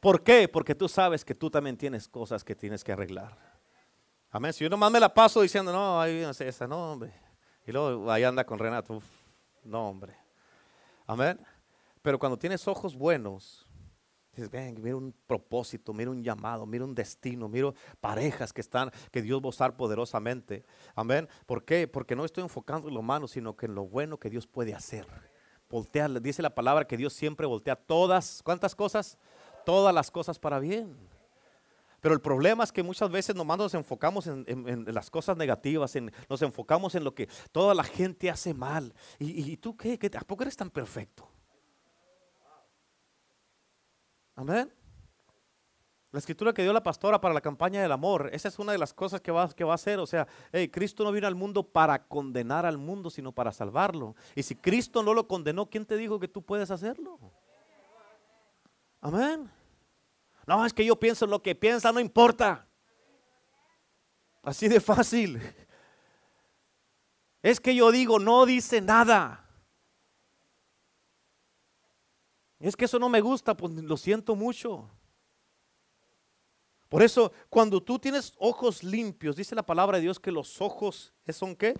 [0.00, 0.48] ¿Por qué?
[0.48, 3.38] Porque tú sabes que tú también tienes cosas que tienes que arreglar.
[4.32, 4.52] Amén.
[4.52, 7.14] Si yo nomás me la paso diciendo, no, ahí sé esa, no, hombre.
[7.64, 9.00] Y luego ahí anda con Renato,
[9.62, 10.16] no, hombre.
[11.06, 11.38] Amén.
[12.02, 13.64] Pero cuando tienes ojos buenos,
[14.46, 19.22] Ven, mira un propósito, mira un llamado, mira un destino, mira parejas que están, que
[19.22, 20.64] Dios va a usar poderosamente.
[20.94, 21.28] Amén.
[21.46, 21.88] ¿Por qué?
[21.88, 24.74] Porque no estoy enfocando en lo malo, sino que en lo bueno que Dios puede
[24.74, 25.06] hacer.
[25.68, 29.18] Voltear, dice la palabra que Dios siempre voltea todas, ¿cuántas cosas?
[29.66, 30.96] Todas las cosas para bien.
[32.00, 36.12] Pero el problema es que muchas veces nomás nos enfocamos en, las cosas negativas, en,
[36.28, 38.94] nos enfocamos en lo que toda la gente hace mal.
[39.18, 39.98] ¿Y, tú qué?
[40.16, 41.28] ¿A poco eres tan perfecto?
[44.38, 44.72] Amén.
[46.12, 48.78] La escritura que dio la pastora para la campaña del amor, esa es una de
[48.78, 49.98] las cosas que va, que va a hacer.
[49.98, 50.28] O sea,
[50.70, 54.14] Cristo no vino al mundo para condenar al mundo, sino para salvarlo.
[54.36, 57.18] Y si Cristo no lo condenó, ¿quién te dijo que tú puedes hacerlo?
[59.00, 59.50] Amén.
[60.46, 62.64] No, es que yo pienso lo que piensa, no importa.
[64.44, 65.42] Así de fácil.
[67.40, 69.47] Es que yo digo, no dice nada.
[72.60, 74.90] Es que eso no me gusta, pues lo siento mucho.
[76.88, 81.14] Por eso, cuando tú tienes ojos limpios, dice la palabra de Dios que los ojos
[81.28, 81.74] son qué?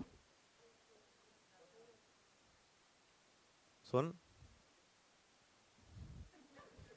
[3.82, 4.16] Son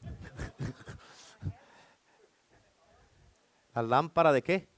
[3.73, 4.69] la lámpara de qué?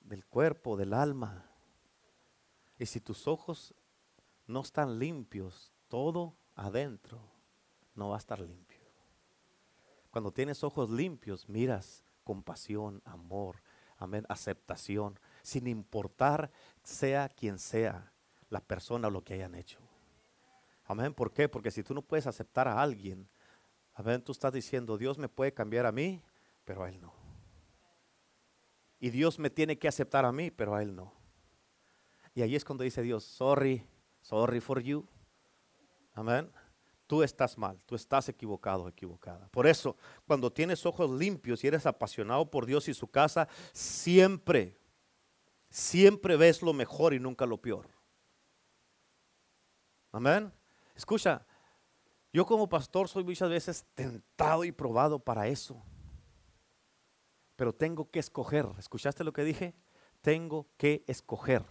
[0.00, 1.48] Del cuerpo, del alma.
[2.78, 3.74] Y si tus ojos
[4.46, 7.33] no están limpios, todo adentro
[7.94, 8.80] no va a estar limpio.
[10.10, 13.62] Cuando tienes ojos limpios, miras compasión, amor,
[13.98, 16.50] amén, aceptación, sin importar
[16.82, 18.12] sea quien sea
[18.48, 19.80] la persona o lo que hayan hecho.
[20.86, 21.48] Amén, ¿por qué?
[21.48, 23.28] Porque si tú no puedes aceptar a alguien,
[23.94, 26.22] amén, tú estás diciendo, Dios me puede cambiar a mí,
[26.64, 27.12] pero a Él no.
[29.00, 31.12] Y Dios me tiene que aceptar a mí, pero a Él no.
[32.34, 33.86] Y ahí es cuando dice Dios, sorry,
[34.20, 35.06] sorry for you.
[36.14, 36.50] Amén
[37.14, 39.46] tú estás mal, tú estás equivocado, equivocada.
[39.52, 39.96] Por eso,
[40.26, 44.76] cuando tienes ojos limpios y eres apasionado por Dios y su casa, siempre,
[45.70, 47.88] siempre ves lo mejor y nunca lo peor.
[50.10, 50.52] Amén.
[50.96, 51.46] Escucha,
[52.32, 55.80] yo como pastor soy muchas veces tentado y probado para eso.
[57.54, 58.66] Pero tengo que escoger.
[58.76, 59.72] ¿Escuchaste lo que dije?
[60.20, 61.64] Tengo que escoger.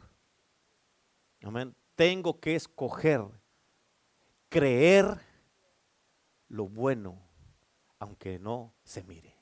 [1.41, 1.75] Amén.
[1.95, 3.25] Tengo que escoger
[4.47, 5.32] creer
[6.53, 7.19] lo bueno,
[7.97, 9.35] aunque no se mire.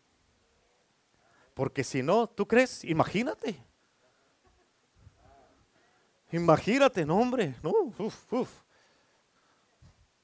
[1.54, 2.86] Porque si no, ¿tú crees?
[2.86, 3.62] Imagínate.
[6.32, 7.54] Imagínate, no, hombre.
[7.62, 8.62] No, uf, uf.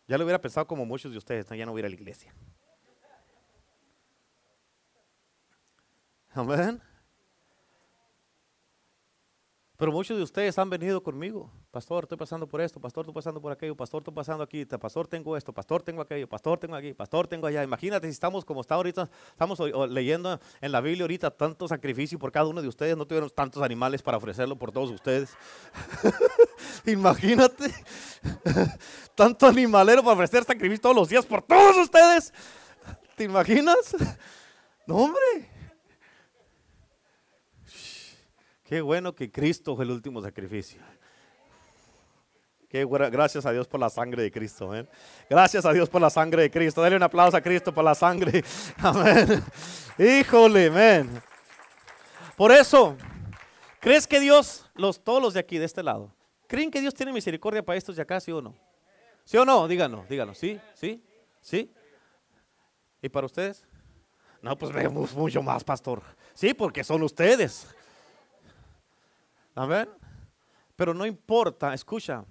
[0.07, 2.33] Ya lo hubiera pensado como muchos de ustedes, ya no hubiera la iglesia.
[6.29, 6.81] Amén.
[9.77, 11.51] Pero muchos de ustedes han venido conmigo.
[11.69, 12.81] Pastor, estoy pasando por esto.
[12.81, 13.75] Pastor, estoy pasando por aquello.
[13.75, 14.65] Pastor, estoy pasando aquí.
[14.65, 15.53] Pastor, tengo esto.
[15.53, 16.27] Pastor, tengo aquello.
[16.27, 16.95] Pastor, tengo aquí.
[16.95, 17.63] Pastor, tengo allá.
[17.63, 19.07] Imagínate si estamos como está ahorita.
[19.29, 19.59] Estamos
[19.91, 22.97] leyendo en la Biblia ahorita tanto sacrificio por cada uno de ustedes.
[22.97, 25.37] No tuvieron tantos animales para ofrecerlo por todos ustedes.
[26.87, 27.71] Imagínate.
[29.15, 32.33] tanto animalero para ofrecer sacrificio todos los días por todos ustedes.
[33.15, 33.95] ¿Te imaginas?
[34.87, 35.56] No, hombre.
[38.67, 40.81] Qué bueno que Cristo fue el último sacrificio.
[42.67, 44.69] Qué gracias a Dios por la sangre de Cristo.
[45.29, 46.81] Gracias a Dios por la sangre de Cristo.
[46.81, 48.43] Dale un aplauso a Cristo por la sangre.
[48.77, 49.41] Amén.
[49.97, 51.21] Híjole, amén.
[52.35, 52.97] Por eso,
[53.79, 56.13] ¿crees que Dios, los, todos los de aquí, de este lado,
[56.45, 58.53] creen que Dios tiene misericordia para estos de acá, sí o no?
[59.23, 59.65] ¿Sí o no?
[59.65, 60.37] Díganos, díganos.
[60.37, 60.59] ¿Sí?
[60.73, 61.01] ¿Sí?
[61.39, 61.71] ¿Sí?
[63.01, 63.65] ¿Y para ustedes?
[64.41, 64.73] No, pues
[65.15, 66.03] mucho más, pastor.
[66.33, 67.73] Sí, porque son ustedes.
[69.57, 69.89] Amén.
[70.75, 72.23] Pero no importa, escucha.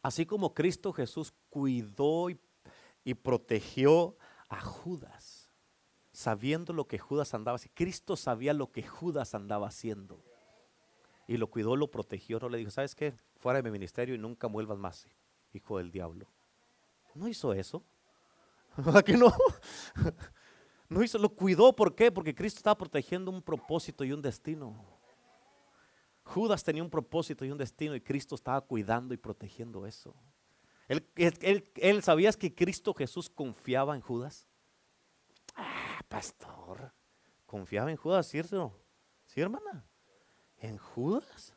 [0.00, 4.16] Así como Cristo Jesús cuidó y, protegió
[4.48, 5.50] a Judas,
[6.12, 7.74] sabiendo lo que Judas andaba haciendo.
[7.74, 10.22] Cristo sabía lo que Judas andaba haciendo.
[11.26, 12.38] Y lo cuidó, lo protegió.
[12.38, 13.12] No le dijo, ¿sabes qué?
[13.34, 15.08] Fuera de mi ministerio y nunca vuelvas más,
[15.52, 16.28] hijo del diablo.
[17.16, 17.82] No hizo eso.
[18.94, 19.32] Aquí no?
[20.88, 21.74] No hizo, lo cuidó.
[21.74, 22.12] ¿Por qué?
[22.12, 24.95] Porque Cristo estaba protegiendo un propósito y un destino.
[26.26, 30.14] Judas tenía un propósito y un destino y Cristo estaba cuidando y protegiendo eso.
[30.88, 34.48] Él, ¿Sabías que Cristo Jesús confiaba en Judas?
[35.54, 36.92] Ah, pastor,
[37.46, 38.76] confiaba en Judas, ¿cierto?
[39.24, 39.86] ¿Sí, hermana?
[40.58, 41.54] ¿En Judas?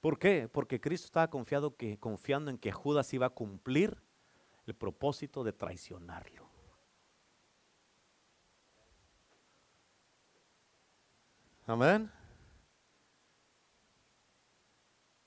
[0.00, 0.48] ¿Por qué?
[0.48, 4.02] Porque Cristo estaba confiado que, confiando en que Judas iba a cumplir
[4.64, 6.45] el propósito de traicionarlo.
[11.66, 12.10] Amén.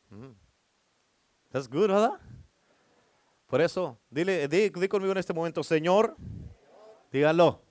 [0.10, 0.34] Mm.
[1.52, 2.19] That's good, ¿verdad?
[3.47, 6.15] Por eso, dile, di, conmigo en este momento, Señor,
[7.12, 7.62] dígalo.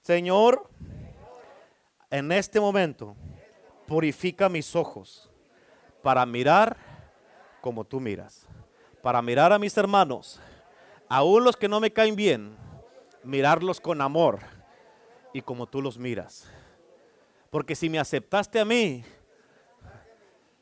[0.00, 0.70] Señor,
[2.08, 3.16] en este momento,
[3.86, 5.30] purifica mis ojos
[6.02, 6.76] para mirar
[7.60, 8.46] como tú miras,
[9.02, 10.40] para mirar a mis hermanos,
[11.08, 12.56] aún los que no me caen bien,
[13.24, 14.38] mirarlos con amor
[15.34, 16.48] y como tú los miras.
[17.50, 19.04] Porque si me aceptaste a mí,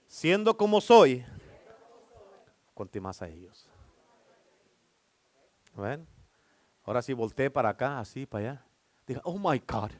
[0.06, 1.24] siendo como soy,
[2.74, 3.68] conté más a ellos.
[5.74, 6.08] ¿Ven?
[6.84, 8.64] Ahora sí volteé para acá, así, para allá.
[9.06, 9.90] Diga, oh my God,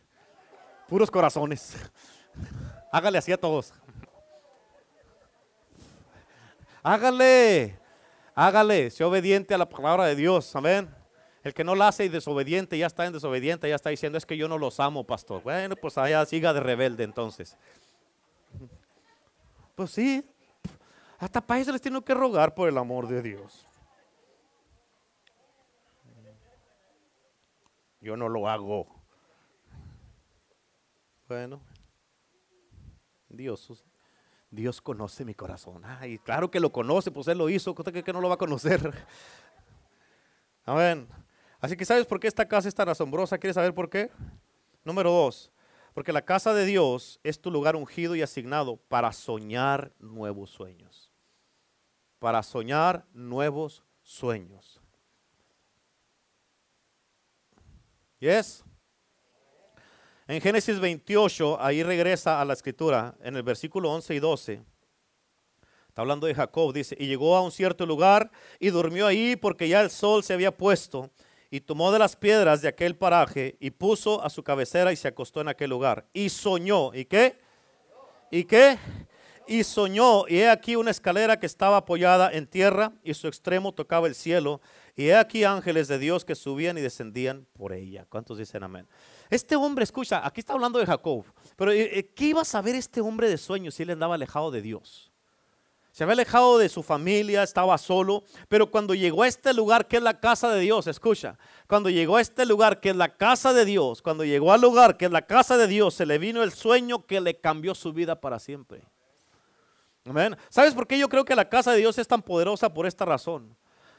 [0.89, 1.77] puros corazones.
[2.91, 3.73] Hágale así a todos.
[6.83, 7.79] Hágale,
[8.35, 10.57] hágale, sea obediente a la palabra de Dios.
[10.57, 10.98] Amén.
[11.49, 14.27] El que no la hace y desobediente ya está en desobediente, ya está diciendo es
[14.27, 15.43] que yo no los amo, pastor.
[15.43, 17.57] Bueno, pues allá siga de rebelde entonces.
[19.75, 20.23] Pues sí,
[21.19, 23.67] hasta para eso les tiene que rogar por el amor de Dios.
[28.03, 28.87] Yo no lo hago.
[31.29, 31.63] Bueno,
[33.31, 33.87] Dios,
[34.51, 35.83] Dios conoce mi corazón.
[35.87, 37.71] Ay, claro que lo conoce, pues Él lo hizo.
[37.71, 38.93] ¿Usted que no lo va a conocer?
[40.67, 41.09] Amén.
[41.61, 43.39] Así que ¿sabes por qué esta casa es tan asombrosa?
[43.39, 44.11] ¿Quieres saber por qué?
[44.85, 45.51] Número dos,
[45.93, 51.11] porque la casa de Dios es tu lugar ungido y asignado para soñar nuevos sueños.
[52.21, 54.81] Para soñar nuevos sueños.
[58.21, 58.65] ¿Yes?
[60.27, 64.63] En Génesis 28, ahí regresa a la escritura, en el versículo 11 y 12.
[65.89, 68.31] Está hablando de Jacob, dice, y llegó a un cierto lugar
[68.61, 71.11] y durmió ahí porque ya el sol se había puesto
[71.51, 75.09] y tomó de las piedras de aquel paraje y puso a su cabecera y se
[75.09, 76.07] acostó en aquel lugar.
[76.13, 77.39] Y soñó, ¿y qué?
[78.31, 78.79] ¿Y qué?
[79.47, 83.73] Y soñó, y he aquí una escalera que estaba apoyada en tierra y su extremo
[83.73, 84.61] tocaba el cielo,
[84.95, 88.05] y he aquí ángeles de Dios que subían y descendían por ella.
[88.11, 88.87] ¿Cuántos dicen amén?
[89.31, 91.25] Este hombre, escucha, aquí está hablando de Jacob,
[91.57, 94.51] pero eh, eh, ¿qué iba a saber este hombre de sueños si él andaba alejado
[94.51, 95.08] de Dios?
[95.99, 99.97] Se había alejado de su familia, estaba solo, pero cuando llegó a este lugar que
[99.97, 101.37] es la casa de Dios, escucha,
[101.67, 104.97] cuando llegó a este lugar que es la casa de Dios, cuando llegó al lugar
[104.97, 107.93] que es la casa de Dios, se le vino el sueño que le cambió su
[107.93, 108.85] vida para siempre.
[110.09, 110.37] Amén.
[110.51, 112.73] ¿Sabes por qué yo creo que la casa de Dios es tan poderosa?
[112.73, 113.57] Por esta razón.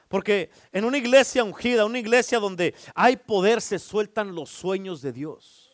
[0.07, 5.11] Porque en una iglesia ungida, una iglesia donde hay poder, se sueltan los sueños de
[5.11, 5.68] Dios.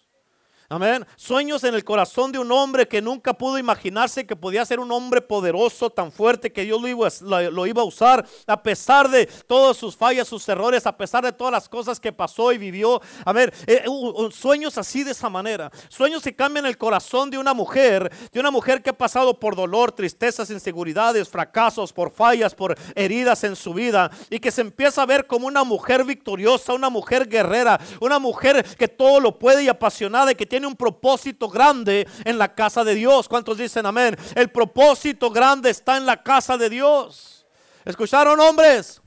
[0.67, 1.05] Amén.
[1.15, 4.91] Sueños en el corazón de un hombre que nunca pudo imaginarse que podía ser un
[4.91, 9.95] hombre poderoso, tan fuerte que Dios lo iba, a usar a pesar de todas sus
[9.95, 12.99] fallas, sus errores, a pesar de todas las cosas que pasó y vivió.
[13.25, 13.85] A ver, eh,
[14.31, 15.71] sueños así de esa manera.
[15.87, 19.55] Sueños que cambian el corazón de una mujer, de una mujer que ha pasado por
[19.55, 25.03] dolor, tristezas, inseguridades, fracasos, por fallas, por heridas en su vida y que se empieza
[25.03, 29.63] a ver como una mujer victoriosa, una mujer guerrera, una mujer que todo lo puede
[29.63, 33.27] y apasionada y que tiene un propósito grande en la casa de Dios.
[33.27, 34.15] ¿Cuántos dicen amén?
[34.35, 37.45] El propósito grande está en la casa de Dios.
[37.83, 39.01] ¿Escucharon hombres?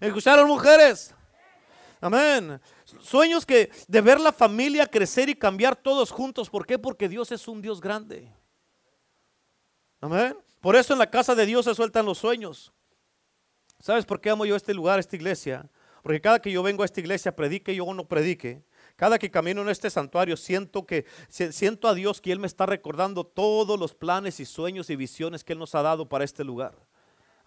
[0.00, 1.14] ¿Escucharon mujeres?
[2.00, 2.60] Amén.
[3.00, 6.50] Sueños que de ver la familia crecer y cambiar todos juntos.
[6.50, 6.78] ¿Por qué?
[6.78, 8.30] Porque Dios es un Dios grande.
[10.00, 10.36] Amén.
[10.60, 12.72] Por eso en la casa de Dios se sueltan los sueños.
[13.80, 15.68] ¿Sabes por qué amo yo este lugar, esta iglesia?
[16.02, 18.62] Porque cada que yo vengo a esta iglesia, predique yo no predique,
[18.96, 22.66] cada que camino en este santuario siento que siento a Dios que él me está
[22.66, 26.44] recordando todos los planes y sueños y visiones que él nos ha dado para este
[26.44, 26.74] lugar.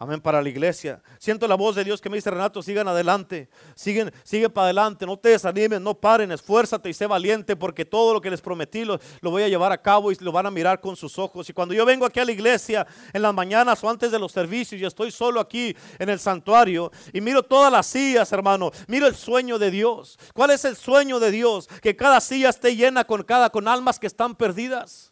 [0.02, 1.02] Amén, para la iglesia.
[1.18, 5.06] Siento la voz de Dios que me dice, Renato, sigan adelante, siguen, sigue para adelante,
[5.06, 8.86] no te desanimen, no paren, esfuérzate y sé valiente porque todo lo que les prometí
[8.86, 11.50] lo, lo, voy a llevar a cabo y lo van a mirar con sus ojos.
[11.50, 14.32] Y cuando yo vengo aquí a la iglesia en las mañanas o antes de los
[14.32, 19.06] servicios y estoy solo aquí en el santuario y miro todas las sillas, hermano, miro
[19.06, 20.18] el sueño de Dios.
[20.34, 21.68] ¿Cuál es el sueño de Dios?
[21.82, 25.12] Que cada silla esté llena con cada, con almas que están perdidas.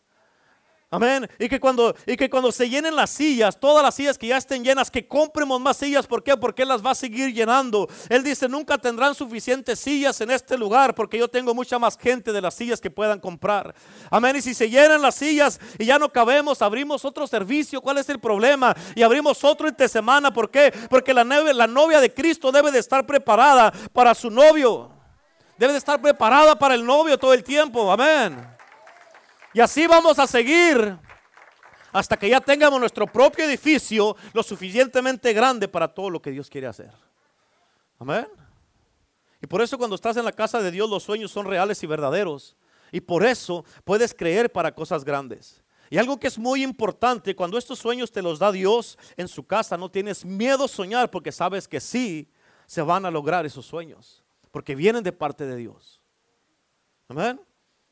[0.89, 1.29] Amén.
[1.37, 4.37] Y que, cuando, y que cuando se llenen las sillas, todas las sillas que ya
[4.37, 6.07] estén llenas, que compremos más sillas.
[6.07, 6.37] ¿Por qué?
[6.37, 7.89] Porque Él las va a seguir llenando.
[8.07, 12.31] Él dice, nunca tendrán suficientes sillas en este lugar porque yo tengo mucha más gente
[12.31, 13.75] de las sillas que puedan comprar.
[14.09, 14.37] Amén.
[14.37, 17.81] Y si se llenan las sillas y ya no cabemos, abrimos otro servicio.
[17.81, 18.73] ¿Cuál es el problema?
[18.95, 20.31] Y abrimos otro entre semana.
[20.31, 20.73] ¿Por qué?
[20.89, 24.89] Porque la, la novia de Cristo debe de estar preparada para su novio.
[25.57, 27.91] Debe de estar preparada para el novio todo el tiempo.
[27.91, 28.56] Amén.
[29.57, 30.99] Y así vamos a seguir
[31.91, 36.47] hasta que ya tengamos nuestro propio edificio lo suficientemente grande para todo lo que Dios
[36.47, 36.91] quiere hacer.
[37.97, 38.27] Amén.
[39.41, 41.87] Y por eso cuando estás en la casa de Dios los sueños son reales y
[41.87, 42.55] verdaderos.
[42.91, 45.63] Y por eso puedes creer para cosas grandes.
[45.89, 49.43] Y algo que es muy importante, cuando estos sueños te los da Dios en su
[49.43, 52.29] casa, no tienes miedo a soñar porque sabes que sí
[52.67, 54.23] se van a lograr esos sueños.
[54.51, 55.99] Porque vienen de parte de Dios.
[57.07, 57.41] Amén.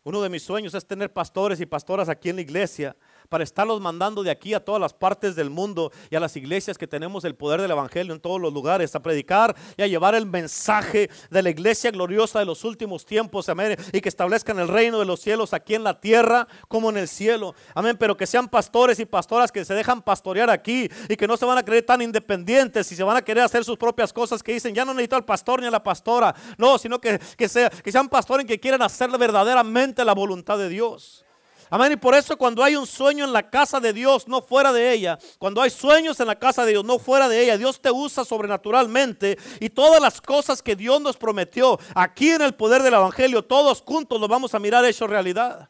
[0.05, 2.95] Uno de mis sueños es tener pastores y pastoras aquí en la iglesia
[3.29, 6.77] para estarlos mandando de aquí a todas las partes del mundo y a las iglesias
[6.77, 10.15] que tenemos el poder del Evangelio en todos los lugares, a predicar y a llevar
[10.15, 14.67] el mensaje de la iglesia gloriosa de los últimos tiempos, amén, y que establezcan el
[14.67, 18.27] reino de los cielos aquí en la tierra como en el cielo, amén, pero que
[18.27, 21.63] sean pastores y pastoras que se dejan pastorear aquí y que no se van a
[21.63, 24.85] creer tan independientes y se van a querer hacer sus propias cosas que dicen, ya
[24.85, 28.09] no necesito al pastor ni a la pastora, no, sino que, que, sea, que sean
[28.09, 31.24] pastores que quieran hacer verdaderamente la voluntad de Dios.
[31.69, 31.93] Amén.
[31.93, 34.91] Y por eso cuando hay un sueño en la casa de Dios, no fuera de
[34.91, 37.91] ella, cuando hay sueños en la casa de Dios, no fuera de ella, Dios te
[37.91, 42.93] usa sobrenaturalmente y todas las cosas que Dios nos prometió aquí en el poder del
[42.93, 45.69] Evangelio, todos juntos lo vamos a mirar hecho realidad.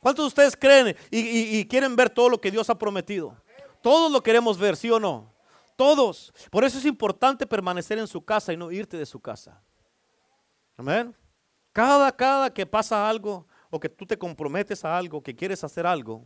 [0.00, 3.36] ¿Cuántos de ustedes creen y, y quieren ver todo lo que Dios ha prometido?
[3.82, 5.32] Todos lo queremos ver, ¿sí o no?
[5.74, 6.32] Todos.
[6.50, 9.60] Por eso es importante permanecer en su casa y no irte de su casa.
[10.76, 11.14] Amén.
[11.72, 15.86] Cada, cada que pasa algo, o que tú te comprometes a algo, que quieres hacer
[15.86, 16.24] algo,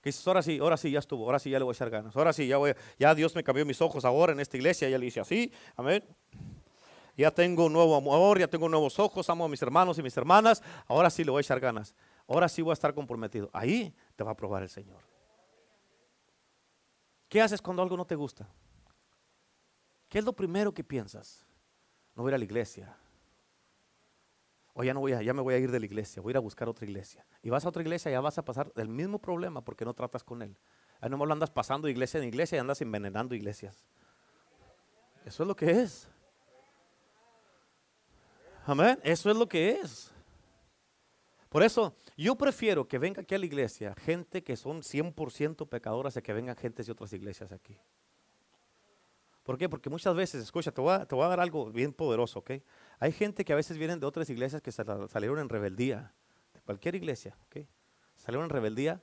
[0.00, 1.90] que dices, ahora sí, ahora sí, ya estuvo, ahora sí, ya le voy a echar
[1.90, 2.74] ganas, ahora sí, ya, voy,
[3.16, 6.04] Dios me cambió mis ojos ahora en esta iglesia, ya le hice así, amén.
[7.16, 10.16] Ya tengo un nuevo amor, ya tengo nuevos ojos, amo a mis hermanos y mis
[10.16, 11.94] hermanas, ahora sí le voy a echar ganas,
[12.26, 13.50] ahora sí voy a estar comprometido.
[13.52, 15.00] Ahí te va a probar el Señor.
[17.28, 18.48] ¿Qué haces cuando algo no te gusta?
[20.08, 21.46] ¿Qué es lo primero que piensas?
[22.14, 22.96] No ir a la iglesia,
[24.74, 26.32] o ya no voy a, ya me voy a ir de la iglesia, voy a
[26.32, 27.26] ir a buscar otra iglesia.
[27.42, 29.94] Y vas a otra iglesia y ya vas a pasar el mismo problema porque no
[29.94, 30.56] tratas con él.
[31.00, 33.84] Ahí no lo andas pasando de iglesia en iglesia y andas envenenando iglesias.
[35.24, 36.08] Eso es lo que es.
[38.64, 38.98] Amén.
[39.02, 40.12] Eso es lo que es.
[41.48, 46.16] Por eso, yo prefiero que venga aquí a la iglesia gente que son 100% pecadoras
[46.16, 47.78] a que vengan gente de otras iglesias aquí.
[49.42, 49.68] ¿Por qué?
[49.68, 52.52] Porque muchas veces, escucha, voy, a, te voy a dar algo bien poderoso, ¿ok?
[53.02, 56.14] Hay gente que a veces vienen de otras iglesias que salieron en rebeldía,
[56.54, 57.66] de cualquier iglesia, ¿ok?
[58.14, 59.02] Salieron en rebeldía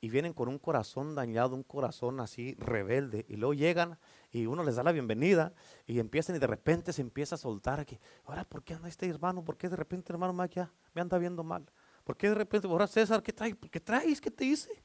[0.00, 4.00] y vienen con un corazón dañado, un corazón así rebelde, y luego llegan
[4.32, 5.54] y uno les da la bienvenida
[5.86, 8.00] y empiezan y de repente se empieza a soltar aquí.
[8.24, 9.44] Ahora, ¿por qué anda este hermano?
[9.44, 11.70] ¿Por qué de repente hermano ya me anda viendo mal?
[12.02, 13.54] ¿Por qué de repente, ahora César, qué traes?
[13.70, 14.20] ¿Qué traes?
[14.20, 14.82] ¿Qué te hice?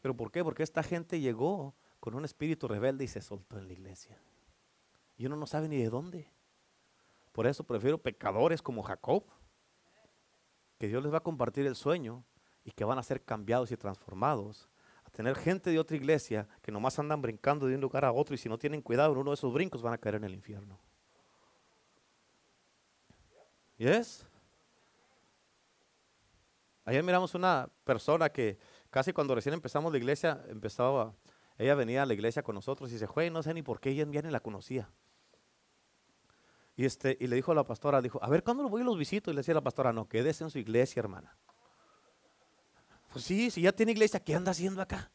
[0.00, 0.42] ¿Pero por qué?
[0.42, 4.18] Porque esta gente llegó con un espíritu rebelde y se soltó en la iglesia.
[5.16, 6.28] Y uno no sabe ni de dónde.
[7.32, 9.24] Por eso prefiero pecadores como Jacob,
[10.78, 12.24] que Dios les va a compartir el sueño
[12.64, 14.68] y que van a ser cambiados y transformados,
[15.04, 18.34] a tener gente de otra iglesia que nomás andan brincando de un lugar a otro
[18.34, 20.34] y si no tienen cuidado en uno de esos brincos van a caer en el
[20.34, 20.78] infierno.
[23.76, 24.26] ¿Yes?
[26.84, 28.58] Ayer miramos una persona que
[28.90, 31.14] casi cuando recién empezamos la iglesia, empezaba,
[31.56, 33.90] ella venía a la iglesia con nosotros y se fue, no sé ni por qué
[33.90, 34.90] ella ni la conocía.
[36.76, 38.84] Y, este, y le dijo a la pastora, dijo, a ver, ¿cuándo lo voy y
[38.84, 39.30] los visito?
[39.30, 41.36] Y le decía a la pastora, no, quédese en su iglesia, hermana.
[43.12, 45.10] Pues sí, si ya tiene iglesia, ¿qué anda haciendo acá?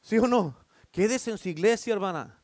[0.00, 0.56] ¿Sí o no?
[0.90, 2.40] Quédese en su iglesia, hermana.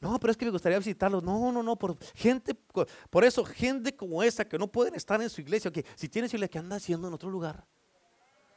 [0.00, 1.22] No, pero es que me gustaría visitarlos.
[1.22, 5.28] No, no, no, por gente, por eso, gente como esa que no pueden estar en
[5.28, 7.66] su iglesia, que si tiene iglesia, ¿qué anda haciendo en otro lugar?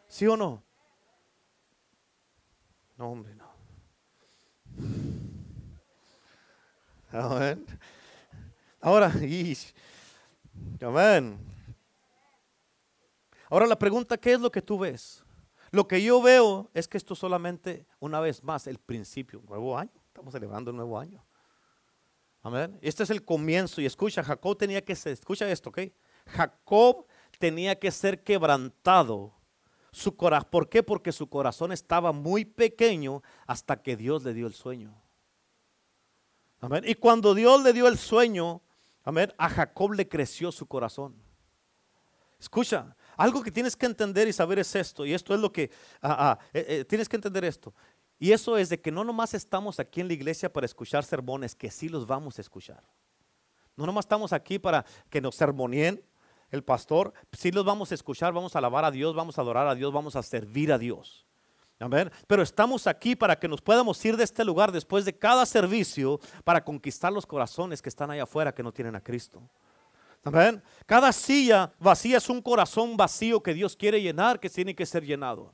[0.07, 0.63] ¿Sí o no?
[2.97, 3.51] No, hombre, no.
[7.11, 7.65] Amén.
[8.83, 9.07] Ahora,
[10.81, 11.39] amén.
[13.49, 15.23] Ahora la pregunta, ¿qué es lo que tú ves?
[15.71, 20.03] Lo que yo veo es que esto solamente, una vez más, el principio, nuevo año.
[20.07, 21.25] Estamos celebrando el nuevo año.
[22.41, 22.77] Amén.
[22.81, 23.79] Este es el comienzo.
[23.79, 25.79] Y escucha, Jacob tenía que ser, escucha esto, ¿ok?
[26.27, 27.05] Jacob
[27.39, 29.33] tenía que ser quebrantado.
[29.93, 30.83] Su corazón, ¿Por qué?
[30.83, 34.93] Porque su corazón estaba muy pequeño hasta que Dios le dio el sueño.
[36.59, 36.83] Amén.
[36.85, 38.61] Y cuando Dios le dio el sueño,
[39.03, 41.15] amén, a Jacob le creció su corazón.
[42.39, 45.71] Escucha, algo que tienes que entender y saber es esto, y esto es lo que
[46.01, 47.73] ah, ah, eh, eh, tienes que entender esto.
[48.19, 51.55] Y eso es de que no nomás estamos aquí en la iglesia para escuchar sermones,
[51.55, 52.83] que sí los vamos a escuchar.
[53.75, 56.03] No nomás estamos aquí para que nos sermonien
[56.51, 59.67] el pastor, sí los vamos a escuchar, vamos a alabar a Dios, vamos a adorar
[59.67, 61.25] a Dios, vamos a servir a Dios.
[61.79, 62.11] Amén.
[62.27, 66.19] Pero estamos aquí para que nos podamos ir de este lugar después de cada servicio
[66.43, 69.41] para conquistar los corazones que están allá afuera que no tienen a Cristo.
[70.23, 70.63] Amén.
[70.85, 75.03] Cada silla vacía es un corazón vacío que Dios quiere llenar, que tiene que ser
[75.03, 75.53] llenado.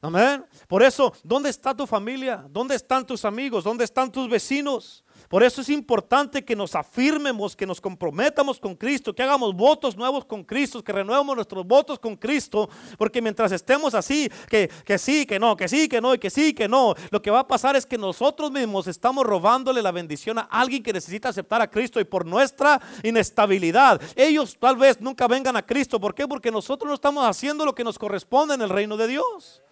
[0.00, 0.44] Amén.
[0.68, 2.44] Por eso, ¿dónde está tu familia?
[2.50, 3.64] ¿Dónde están tus amigos?
[3.64, 5.04] ¿Dónde están tus vecinos?
[5.28, 9.96] Por eso es importante que nos afirmemos, que nos comprometamos con Cristo, que hagamos votos
[9.96, 12.68] nuevos con Cristo, que renuevemos nuestros votos con Cristo,
[12.98, 16.30] porque mientras estemos así, que, que sí, que no, que sí, que no, y que
[16.30, 19.92] sí, que no, lo que va a pasar es que nosotros mismos estamos robándole la
[19.92, 25.00] bendición a alguien que necesita aceptar a Cristo y por nuestra inestabilidad, ellos tal vez
[25.00, 26.00] nunca vengan a Cristo.
[26.00, 26.26] ¿Por qué?
[26.28, 29.62] Porque nosotros no estamos haciendo lo que nos corresponde en el reino de Dios.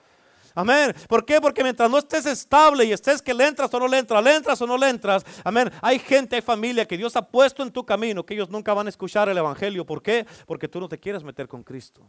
[0.55, 0.95] Amén.
[1.09, 1.41] ¿Por qué?
[1.41, 4.37] Porque mientras no estés estable y estés que le entras o no le entras, le
[4.37, 5.71] entras o no le entras, amén.
[5.81, 8.87] Hay gente, hay familia que Dios ha puesto en tu camino que ellos nunca van
[8.87, 9.87] a escuchar el Evangelio.
[9.87, 10.27] ¿Por qué?
[10.47, 12.07] Porque tú no te quieres meter con Cristo.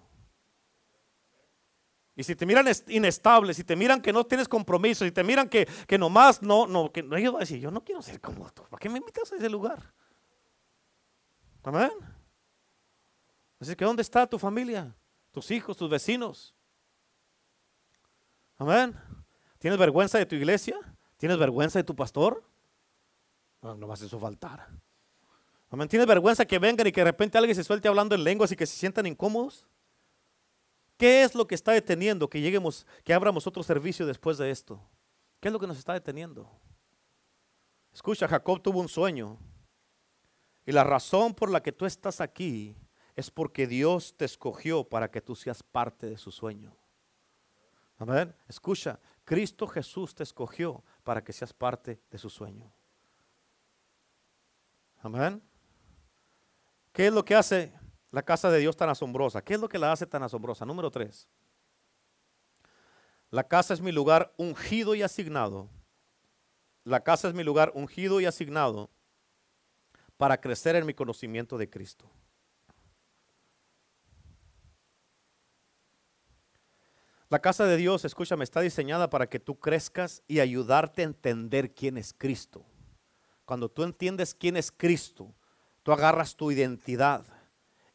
[2.16, 5.50] Y si te miran inestable, si te miran que no tienes compromiso, si te miran
[5.50, 8.52] que, que nomás no, no, que ellos van a decir, yo no quiero ser como
[8.52, 9.91] tú, ¿para qué me invitas a ese lugar?
[11.64, 11.91] Amén.
[13.60, 14.94] Así que ¿dónde está tu familia?
[15.32, 16.54] Tus hijos, tus vecinos.
[18.64, 18.95] Amén.
[19.59, 20.80] ¿Tienes vergüenza de tu iglesia?
[21.18, 22.41] ¿Tienes vergüenza de tu pastor?
[23.61, 24.70] No, no vas a eso faltar.
[25.70, 25.89] Amén.
[25.89, 28.55] ¿Tienes vergüenza que vengan y que de repente alguien se suelte hablando en lenguas y
[28.55, 29.68] que se sientan incómodos?
[30.95, 34.82] ¿Qué es lo que está deteniendo que lleguemos, que abramos otro servicio después de esto?
[35.41, 36.49] ¿Qué es lo que nos está deteniendo?
[37.91, 39.38] Escucha, Jacob tuvo un sueño.
[40.66, 42.78] Y la razón por la que tú estás aquí
[43.14, 46.74] es porque Dios te escogió para que tú seas parte de su sueño.
[48.04, 48.36] Amén.
[48.49, 52.70] Escucha, Cristo Jesús te escogió para que seas parte de su sueño.
[55.01, 55.41] Amén.
[56.91, 57.74] ¿Qué es lo que hace
[58.12, 59.41] la casa de Dios tan asombrosa?
[59.41, 60.66] ¿Qué es lo que la hace tan asombrosa?
[60.66, 61.30] Número tres.
[63.30, 65.70] La casa es mi lugar ungido y asignado.
[66.84, 68.89] La casa es mi lugar ungido y asignado
[70.18, 72.12] para crecer en mi conocimiento de Cristo.
[77.34, 81.74] La casa de Dios, escúchame, está diseñada para que tú crezcas y ayudarte a entender
[81.74, 82.64] quién es Cristo.
[83.44, 85.34] Cuando tú entiendes quién es Cristo,
[85.82, 87.26] tú agarras tu identidad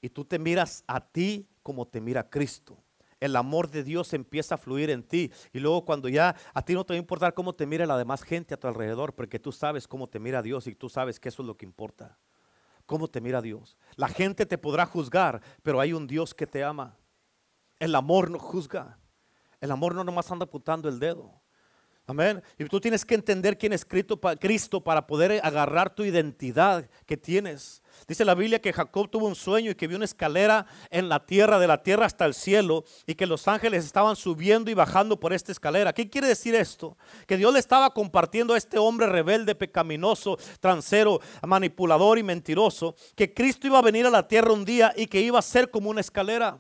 [0.01, 2.82] y tú te miras a ti como te mira Cristo.
[3.20, 5.30] El amor de Dios empieza a fluir en ti.
[5.53, 7.97] Y luego cuando ya a ti no te va a importar cómo te mira la
[7.97, 11.20] demás gente a tu alrededor, porque tú sabes cómo te mira Dios y tú sabes
[11.20, 12.18] que eso es lo que importa.
[12.86, 13.76] Cómo te mira Dios.
[13.95, 16.97] La gente te podrá juzgar, pero hay un Dios que te ama.
[17.78, 18.99] El amor no juzga.
[19.61, 21.32] El amor no nomás anda apuntando el dedo.
[22.09, 22.42] Amén.
[22.59, 27.82] Y tú tienes que entender quién es Cristo para poder agarrar tu identidad que tienes.
[28.06, 31.26] Dice la Biblia que Jacob tuvo un sueño y que vio una escalera en la
[31.26, 35.20] tierra, de la tierra hasta el cielo, y que los ángeles estaban subiendo y bajando
[35.20, 35.92] por esta escalera.
[35.92, 36.96] ¿Qué quiere decir esto?
[37.26, 43.34] Que Dios le estaba compartiendo a este hombre rebelde, pecaminoso, transero, manipulador y mentiroso, que
[43.34, 45.90] Cristo iba a venir a la tierra un día y que iba a ser como
[45.90, 46.59] una escalera.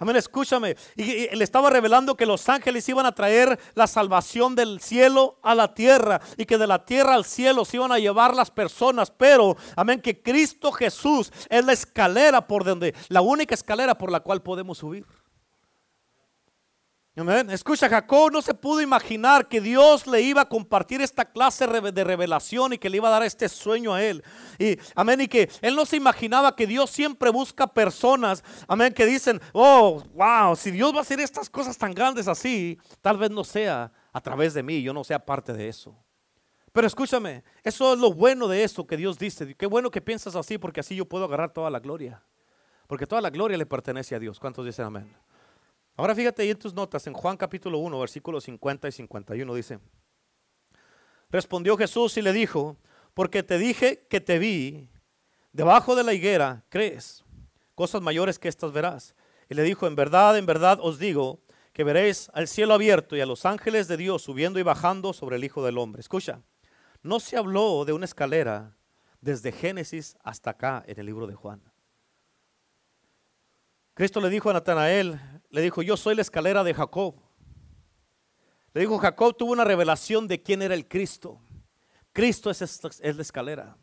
[0.00, 0.76] Amén, escúchame.
[0.96, 5.54] Y, le estaba revelando que los ángeles iban a traer la salvación del cielo a
[5.54, 9.10] la tierra y que de la tierra al cielo se iban a llevar las personas.
[9.10, 14.20] Pero, amén, que Cristo Jesús es la escalera por donde, la única escalera por la
[14.20, 15.04] cual podemos subir.
[17.16, 22.04] Escucha, Jacob no se pudo imaginar que Dios le iba a compartir esta clase de
[22.04, 24.22] revelación y que le iba a dar este sueño a él.
[24.58, 29.04] Y amén, y que él no se imaginaba que Dios siempre busca personas, amén, que
[29.04, 33.30] dicen, oh, wow, si Dios va a hacer estas cosas tan grandes así, tal vez
[33.30, 35.96] no sea a través de mí, yo no sea parte de eso.
[36.72, 39.56] Pero escúchame, eso es lo bueno de eso que Dios dice.
[39.56, 42.22] Qué bueno que piensas así porque así yo puedo agarrar toda la gloria.
[42.86, 44.38] Porque toda la gloria le pertenece a Dios.
[44.38, 45.12] ¿Cuántos dicen amén?
[46.00, 49.80] Ahora fíjate ahí en tus notas, en Juan capítulo 1, versículos 50 y 51 dice,
[51.28, 52.78] respondió Jesús y le dijo,
[53.12, 54.88] porque te dije que te vi
[55.52, 57.22] debajo de la higuera, crees,
[57.74, 59.14] cosas mayores que estas verás.
[59.50, 61.42] Y le dijo, en verdad, en verdad os digo,
[61.74, 65.36] que veréis al cielo abierto y a los ángeles de Dios subiendo y bajando sobre
[65.36, 66.00] el Hijo del Hombre.
[66.00, 66.40] Escucha,
[67.02, 68.74] no se habló de una escalera
[69.20, 71.69] desde Génesis hasta acá en el libro de Juan.
[74.00, 75.20] Cristo le dijo a Natanael,
[75.50, 77.16] le dijo, yo soy la escalera de Jacob.
[78.72, 81.38] Le dijo, Jacob tuvo una revelación de quién era el Cristo.
[82.10, 83.76] Cristo es, es la escalera.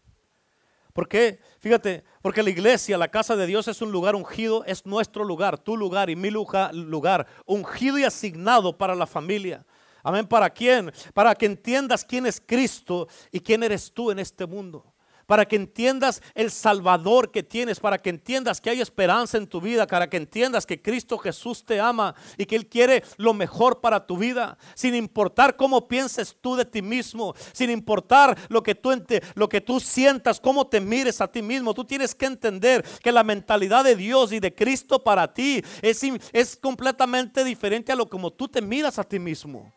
[0.92, 1.40] ¿Por qué?
[1.60, 5.60] Fíjate, porque la iglesia, la casa de Dios es un lugar ungido, es nuestro lugar,
[5.60, 9.68] tu lugar y mi lugar, ungido y asignado para la familia.
[10.02, 10.92] Amén, ¿para quién?
[11.14, 14.96] Para que entiendas quién es Cristo y quién eres tú en este mundo
[15.28, 19.62] para que entiendas el Salvador que tienes, para que entiendas que hay esperanza en tu
[19.62, 23.82] vida, para que entiendas que Cristo Jesús te ama y que Él quiere lo mejor
[23.82, 28.74] para tu vida, sin importar cómo pienses tú de ti mismo, sin importar lo que
[28.74, 28.88] tú,
[29.36, 31.74] lo que tú sientas, cómo te mires a ti mismo.
[31.74, 36.02] Tú tienes que entender que la mentalidad de Dios y de Cristo para ti es,
[36.32, 39.77] es completamente diferente a lo como tú te miras a ti mismo.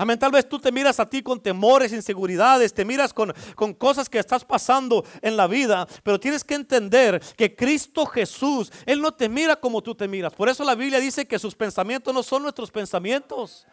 [0.00, 0.16] Amén.
[0.16, 4.08] Tal vez tú te miras a ti con temores, inseguridades, te miras con, con cosas
[4.08, 9.12] que estás pasando en la vida, pero tienes que entender que Cristo Jesús, Él no
[9.12, 10.32] te mira como tú te miras.
[10.32, 13.66] Por eso la Biblia dice que sus pensamientos no son nuestros pensamientos.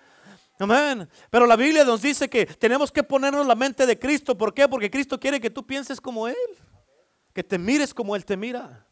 [0.58, 1.08] Amén.
[1.30, 4.36] Pero la Biblia nos dice que tenemos que ponernos la mente de Cristo.
[4.36, 4.68] ¿Por qué?
[4.68, 6.36] Porque Cristo quiere que tú pienses como Él.
[7.34, 8.88] Que te mires como Él te mira.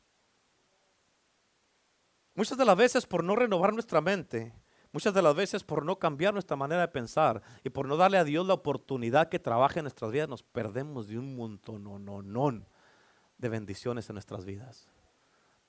[2.35, 4.53] Muchas de las veces por no renovar nuestra mente,
[4.93, 8.19] Muchas de las veces por no cambiar nuestra manera de pensar y por no darle
[8.19, 11.83] a Dios la oportunidad que trabaje en nuestras vidas, nos perdemos de un montón
[13.39, 14.87] de bendiciones en nuestras vidas.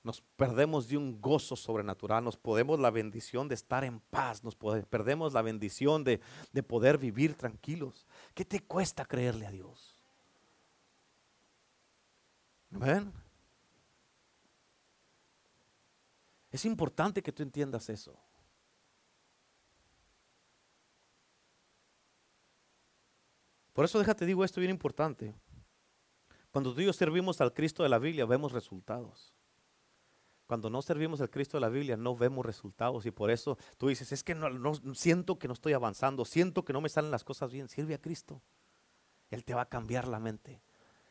[0.03, 4.55] Nos perdemos de un gozo sobrenatural, nos podemos la bendición de estar en paz, nos
[4.55, 6.21] perdemos la bendición de,
[6.53, 8.05] de poder vivir tranquilos.
[8.35, 9.95] ¿Qué te cuesta creerle a Dios?
[12.69, 13.11] ¿Ven?
[16.51, 18.15] Es importante que tú entiendas eso.
[23.75, 25.35] Por eso déjate digo esto bien importante.
[26.49, 29.35] Cuando tú y yo servimos al Cristo de la Biblia, vemos resultados.
[30.45, 33.05] Cuando no servimos al Cristo de la Biblia, no vemos resultados.
[33.05, 36.71] Y por eso tú dices, es que no, siento que no estoy avanzando, siento que
[36.71, 37.67] no me salen las cosas bien.
[37.67, 38.41] Sirve a Cristo.
[39.29, 40.61] Él te va a cambiar la mente.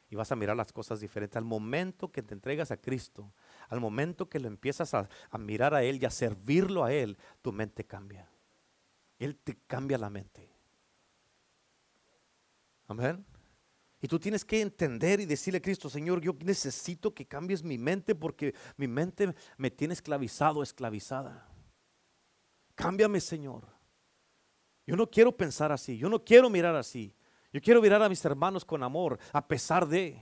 [0.08, 1.36] Y vas a mirar las cosas diferentes.
[1.36, 3.34] Al momento que te entregas a Cristo,
[3.68, 7.18] al momento que lo empiezas a, a mirar a Él y a servirlo a Él,
[7.42, 8.30] tu mente cambia.
[9.18, 10.53] Él te cambia la mente.
[12.86, 13.24] Amén.
[14.00, 17.78] Y tú tienes que entender y decirle a Cristo, Señor, yo necesito que cambies mi
[17.78, 21.48] mente porque mi mente me tiene esclavizado, esclavizada.
[22.74, 23.66] Cámbiame, Señor.
[24.86, 27.14] Yo no quiero pensar así, yo no quiero mirar así.
[27.50, 30.20] Yo quiero mirar a mis hermanos con amor, a pesar de.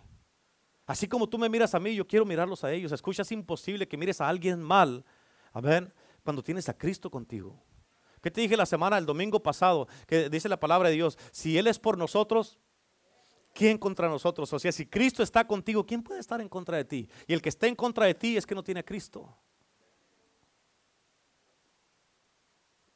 [0.86, 2.92] Así como tú me miras a mí, yo quiero mirarlos a ellos.
[2.92, 5.04] Escucha, es imposible que mires a alguien mal.
[5.52, 5.92] Amén.
[6.22, 7.58] Cuando tienes a Cristo contigo.
[8.22, 9.88] ¿Qué te dije la semana, el domingo pasado?
[10.06, 12.58] Que dice la palabra de Dios, si Él es por nosotros,
[13.52, 14.52] ¿quién contra nosotros?
[14.52, 17.08] O sea, si Cristo está contigo, ¿quién puede estar en contra de ti?
[17.26, 19.36] Y el que está en contra de ti es que no tiene a Cristo.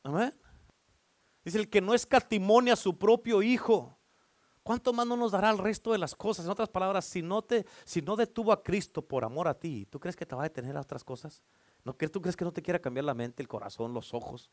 [0.05, 0.33] Amén.
[1.45, 3.99] Dice el que no escatimonia a su propio hijo.
[4.63, 6.45] ¿Cuánto más no nos dará el resto de las cosas?
[6.45, 9.87] En otras palabras, si no, te, si no detuvo a Cristo por amor a ti,
[9.91, 11.43] ¿tú crees que te va a detener a otras cosas?
[11.85, 14.51] ¿No, ¿Tú crees que no te quiera cambiar la mente, el corazón, los ojos?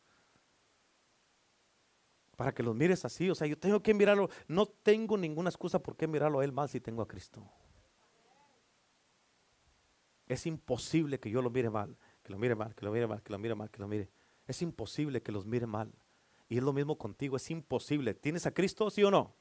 [2.36, 3.30] Para que los mires así.
[3.30, 4.28] O sea, yo tengo que mirarlo.
[4.48, 7.48] No tengo ninguna excusa por qué mirarlo a Él mal si tengo a Cristo.
[10.26, 11.96] Es imposible que yo lo mire mal.
[12.22, 14.10] Que lo mire mal, que lo mire mal, que lo mire mal, que lo mire.
[14.46, 15.92] Es imposible que los mire mal.
[16.48, 18.14] Y es lo mismo contigo, es imposible.
[18.14, 19.34] ¿Tienes a Cristo, sí o no?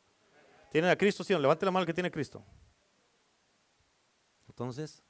[0.72, 1.44] ¿Tienes a Cristo, sí o no?
[1.44, 2.44] Levante la mano que tiene Cristo.
[4.48, 5.02] Entonces,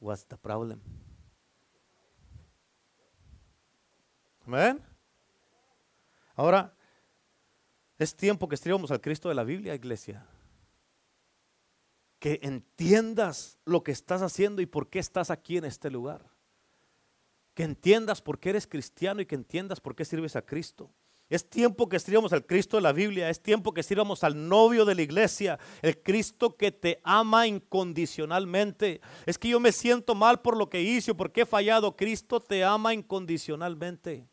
[0.00, 0.80] what's the problem?
[4.46, 4.82] Amén.
[6.34, 6.74] Ahora,
[7.98, 10.26] es tiempo que estudiamos al Cristo de la Biblia, iglesia.
[12.18, 16.34] Que entiendas lo que estás haciendo y por qué estás aquí en este lugar
[17.54, 20.90] que entiendas por qué eres cristiano y que entiendas por qué sirves a Cristo.
[21.30, 24.84] Es tiempo que sirvamos al Cristo de la Biblia, es tiempo que sirvamos al novio
[24.84, 29.00] de la iglesia, el Cristo que te ama incondicionalmente.
[29.24, 31.96] Es que yo me siento mal por lo que hice porque he fallado.
[31.96, 34.28] Cristo te ama incondicionalmente.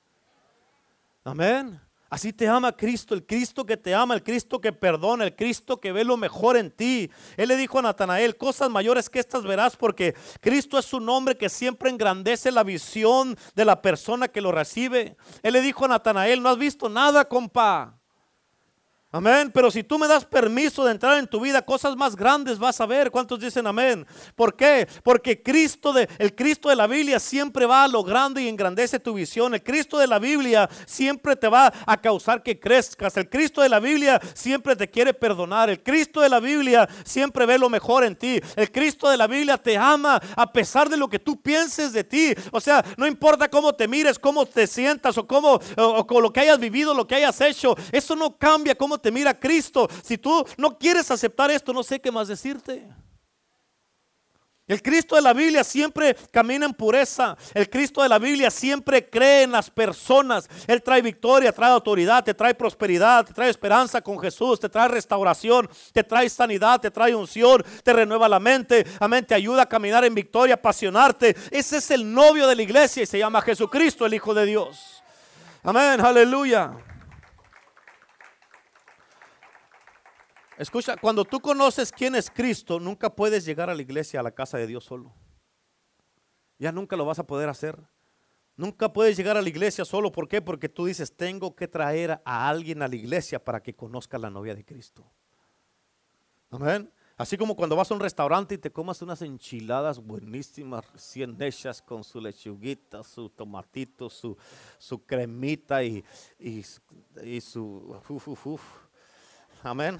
[1.23, 1.79] Amén.
[2.11, 5.79] Así te ama Cristo, el Cristo que te ama, el Cristo que perdona, el Cristo
[5.79, 7.09] que ve lo mejor en ti.
[7.37, 11.37] Él le dijo a Natanael, cosas mayores que estas verás porque Cristo es un hombre
[11.37, 15.15] que siempre engrandece la visión de la persona que lo recibe.
[15.41, 18.00] Él le dijo a Natanael, no has visto nada, compa.
[19.13, 19.51] Amén.
[19.53, 22.79] Pero si tú me das permiso de entrar en tu vida, cosas más grandes vas
[22.79, 23.11] a ver.
[23.11, 24.07] ¿Cuántos dicen amén?
[24.35, 24.87] ¿Por qué?
[25.03, 29.01] Porque Cristo de, el Cristo de la Biblia siempre va a lo grande y engrandece
[29.01, 29.53] tu visión.
[29.53, 33.17] El Cristo de la Biblia siempre te va a causar que crezcas.
[33.17, 35.69] El Cristo de la Biblia siempre te quiere perdonar.
[35.69, 38.39] El Cristo de la Biblia siempre ve lo mejor en ti.
[38.55, 42.05] El Cristo de la Biblia te ama a pesar de lo que tú pienses de
[42.05, 42.33] ti.
[42.53, 46.31] O sea, no importa cómo te mires, cómo te sientas o cómo o, o lo
[46.31, 47.75] que hayas vivido, lo que hayas hecho.
[47.91, 49.87] Eso no cambia cómo te mira Cristo.
[50.03, 52.87] Si tú no quieres aceptar esto, no sé qué más decirte.
[54.71, 57.35] El Cristo de la Biblia siempre camina en pureza.
[57.53, 60.47] El Cristo de la Biblia siempre cree en las personas.
[60.65, 64.87] Él trae victoria, trae autoridad, te trae prosperidad, te trae esperanza con Jesús, te trae
[64.87, 68.85] restauración, te trae sanidad, te trae unción, te renueva la mente.
[69.01, 71.35] Amén, te ayuda a caminar en victoria, apasionarte.
[71.51, 75.03] Ese es el novio de la iglesia y se llama Jesucristo, el Hijo de Dios.
[75.63, 76.90] Amén, aleluya.
[80.61, 84.29] Escucha, cuando tú conoces quién es Cristo, nunca puedes llegar a la iglesia, a la
[84.29, 85.11] casa de Dios solo.
[86.59, 87.79] Ya nunca lo vas a poder hacer.
[88.55, 90.11] Nunca puedes llegar a la iglesia solo.
[90.11, 90.39] ¿Por qué?
[90.39, 94.29] Porque tú dices, tengo que traer a alguien a la iglesia para que conozca la
[94.29, 95.03] novia de Cristo.
[96.51, 96.93] Amén.
[97.17, 101.81] Así como cuando vas a un restaurante y te comas unas enchiladas buenísimas, recién hechas
[101.81, 104.37] con su lechuguita, su tomatito, su,
[104.77, 106.05] su cremita y,
[106.37, 106.61] y,
[107.41, 107.99] su...
[108.07, 108.61] Uf, uf, uf.
[109.63, 109.97] Amén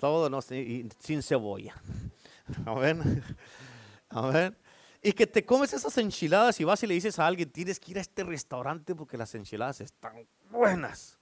[0.00, 1.74] todo no, sin cebolla.
[4.08, 4.56] Amén.
[5.02, 7.90] Y que te comes esas enchiladas y vas y le dices a alguien, tienes que
[7.92, 11.18] ir a este restaurante porque las enchiladas están buenas.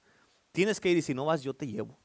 [0.52, 1.98] Tienes que ir y si no vas yo te llevo.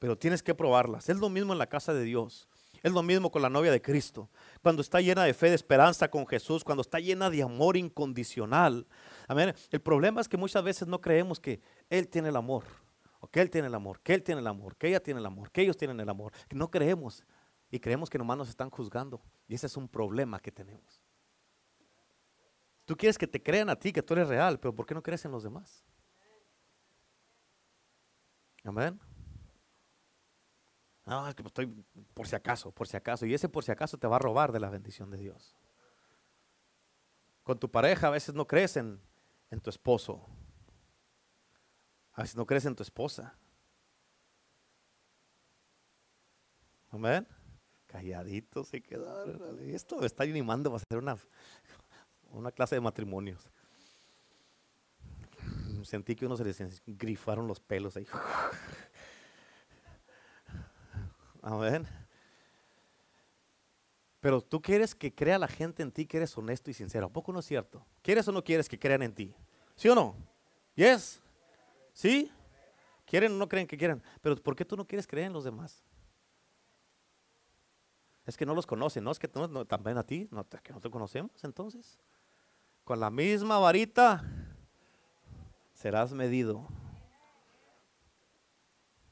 [0.00, 1.08] Pero tienes que probarlas.
[1.08, 2.48] Es lo mismo en la casa de Dios.
[2.82, 4.28] Es lo mismo con la novia de Cristo.
[4.60, 8.88] Cuando está llena de fe, de esperanza con Jesús, cuando está llena de amor incondicional.
[9.28, 9.54] Amén.
[9.70, 12.64] El problema es que muchas veces no creemos que Él tiene el amor
[13.28, 15.50] que él tiene el amor, que él tiene el amor, que ella tiene el amor,
[15.50, 16.32] que ellos tienen el amor.
[16.50, 17.24] No creemos
[17.70, 19.22] y creemos que nomás nos están juzgando.
[19.46, 21.00] Y ese es un problema que tenemos.
[22.84, 25.02] Tú quieres que te crean a ti, que tú eres real, pero ¿por qué no
[25.02, 25.84] crees en los demás?
[28.64, 29.00] Amén.
[31.06, 31.66] No, estoy
[32.14, 33.24] por si acaso, por si acaso.
[33.24, 35.56] Y ese por si acaso te va a robar de la bendición de Dios.
[37.44, 39.00] Con tu pareja a veces no crees en
[39.62, 40.28] tu esposo,
[42.14, 43.34] a veces no crees en tu esposa.
[46.90, 47.26] Amén.
[47.86, 49.58] Calladitos se quedaron.
[49.60, 51.16] Esto me está animando para hacer una,
[52.30, 53.48] una clase de matrimonios.
[55.84, 58.06] Sentí que uno se les grifaron los pelos ahí.
[61.42, 61.86] Amén.
[64.20, 67.06] Pero tú quieres que crea la gente en ti que eres honesto y sincero.
[67.06, 67.84] ¿A poco no es cierto?
[68.02, 69.34] ¿Quieres o no quieres que crean en ti?
[69.74, 70.14] ¿Sí o no?
[70.76, 71.20] ¿Yes?
[71.92, 72.30] ¿Sí?
[73.04, 74.02] ¿Quieren o no creen que quieran?
[74.20, 75.84] Pero ¿por qué tú no quieres creer en los demás?
[78.24, 79.10] Es que no los conocen, ¿no?
[79.10, 80.28] Es que no, también a ti,
[80.62, 81.98] que no te conocemos entonces.
[82.84, 84.24] Con la misma varita
[85.74, 86.66] serás medido.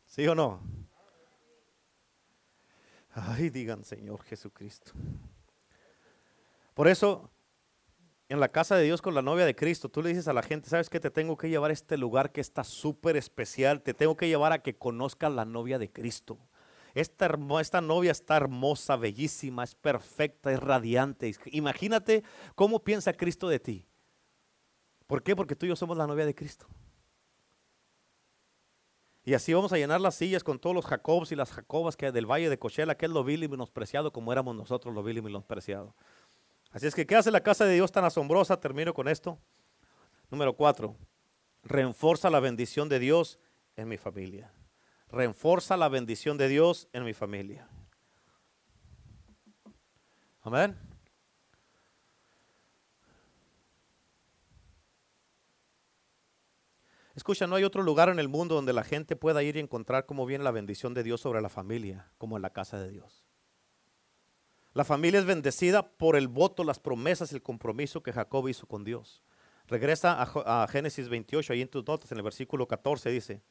[0.06, 0.60] ¿Sí o no?
[3.12, 4.92] Ay, digan Señor Jesucristo.
[6.74, 7.30] Por eso
[8.30, 10.44] en la casa de Dios con la novia de Cristo, tú le dices a la
[10.44, 11.00] gente, ¿sabes qué?
[11.00, 14.52] Te tengo que llevar a este lugar que está súper especial, te tengo que llevar
[14.52, 16.38] a que conozcan la novia de Cristo.
[16.94, 21.34] Esta, esta novia está hermosa, bellísima, es perfecta, es radiante.
[21.46, 22.22] Imagínate
[22.54, 23.86] cómo piensa Cristo de ti.
[25.08, 25.34] ¿Por qué?
[25.34, 26.68] Porque tú y yo somos la novia de Cristo.
[29.24, 32.12] Y así vamos a llenar las sillas con todos los Jacobs y las Jacobas que
[32.12, 35.18] del valle de Cochela, que es lo vil y menospreciado como éramos nosotros lo vil
[35.18, 35.96] y menospreciado.
[36.70, 38.60] Así es que, ¿qué hace la casa de Dios tan asombrosa?
[38.60, 39.38] Termino con esto.
[40.30, 40.96] Número cuatro,
[41.64, 43.38] reenforza la bendición de Dios
[43.76, 44.52] en mi familia.
[45.08, 47.68] Reenforza la bendición de Dios en mi familia.
[50.42, 50.78] Amén.
[57.14, 60.06] Escucha, no hay otro lugar en el mundo donde la gente pueda ir y encontrar
[60.06, 63.29] cómo viene la bendición de Dios sobre la familia, como en la casa de Dios.
[64.72, 68.84] La familia es bendecida por el voto, las promesas, el compromiso que Jacob hizo con
[68.84, 69.22] Dios.
[69.66, 73.42] Regresa a, Génesis 28, ahí en tus notas, en el versículo 14 dice,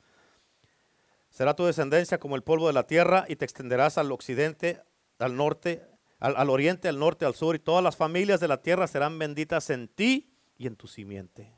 [1.30, 4.82] será tu descendencia como el polvo de la tierra y te extenderás al occidente,
[5.18, 5.86] al norte,
[6.20, 9.70] al oriente, al norte, al sur, y todas las familias de la tierra serán benditas
[9.70, 11.54] en ti y en tu simiente.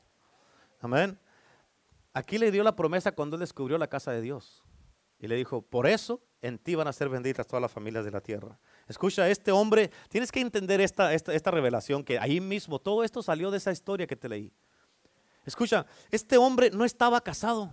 [0.80, 1.20] Amén.
[2.14, 4.64] Aquí le dio la promesa cuando él descubrió la casa de Dios.
[5.22, 8.10] Y le dijo, por eso en ti van a ser benditas todas las familias de
[8.10, 8.60] la tierra.
[8.88, 13.22] Escucha, este hombre, tienes que entender esta, esta, esta revelación, que ahí mismo, todo esto
[13.22, 14.52] salió de esa historia que te leí.
[15.46, 17.72] Escucha, este hombre no estaba casado.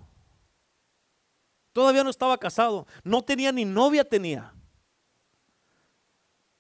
[1.72, 2.86] Todavía no estaba casado.
[3.02, 4.52] No tenía ni novia tenía.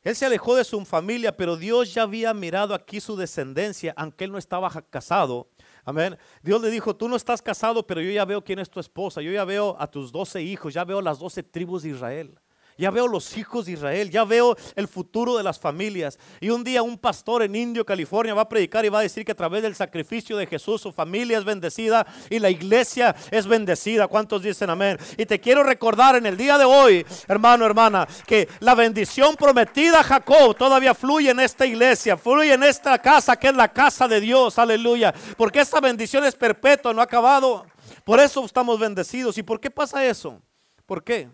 [0.00, 4.24] Él se alejó de su familia, pero Dios ya había mirado aquí su descendencia, aunque
[4.24, 5.50] él no estaba casado.
[5.88, 6.18] Amén.
[6.42, 9.22] Dios le dijo, tú no estás casado, pero yo ya veo quién es tu esposa.
[9.22, 12.38] Yo ya veo a tus doce hijos, ya veo las doce tribus de Israel
[12.78, 16.18] ya veo los hijos de Israel, ya veo el futuro de las familias.
[16.40, 19.24] Y un día un pastor en Indio, California, va a predicar y va a decir
[19.24, 23.48] que a través del sacrificio de Jesús su familia es bendecida y la iglesia es
[23.48, 24.06] bendecida.
[24.06, 24.96] ¿Cuántos dicen amén?
[25.16, 30.00] Y te quiero recordar en el día de hoy, hermano, hermana, que la bendición prometida
[30.00, 34.06] a Jacob todavía fluye en esta iglesia, fluye en esta casa que es la casa
[34.06, 34.56] de Dios.
[34.56, 35.12] Aleluya.
[35.36, 37.66] Porque esta bendición es perpetua, no ha acabado.
[38.04, 39.36] Por eso estamos bendecidos.
[39.36, 40.40] ¿Y por qué pasa eso?
[40.86, 41.28] ¿Por qué?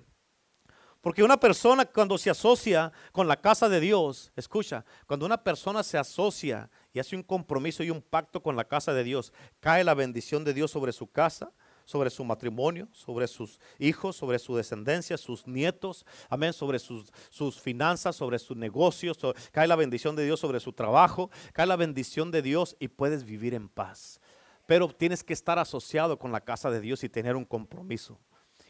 [1.04, 5.82] Porque una persona cuando se asocia con la casa de Dios, escucha, cuando una persona
[5.82, 9.30] se asocia y hace un compromiso y un pacto con la casa de Dios,
[9.60, 11.52] cae la bendición de Dios sobre su casa,
[11.84, 17.60] sobre su matrimonio, sobre sus hijos, sobre su descendencia, sus nietos, amén, sobre sus, sus
[17.60, 19.18] finanzas, sobre sus negocios,
[19.52, 23.24] cae la bendición de Dios sobre su trabajo, cae la bendición de Dios y puedes
[23.24, 24.22] vivir en paz.
[24.64, 28.18] Pero tienes que estar asociado con la casa de Dios y tener un compromiso.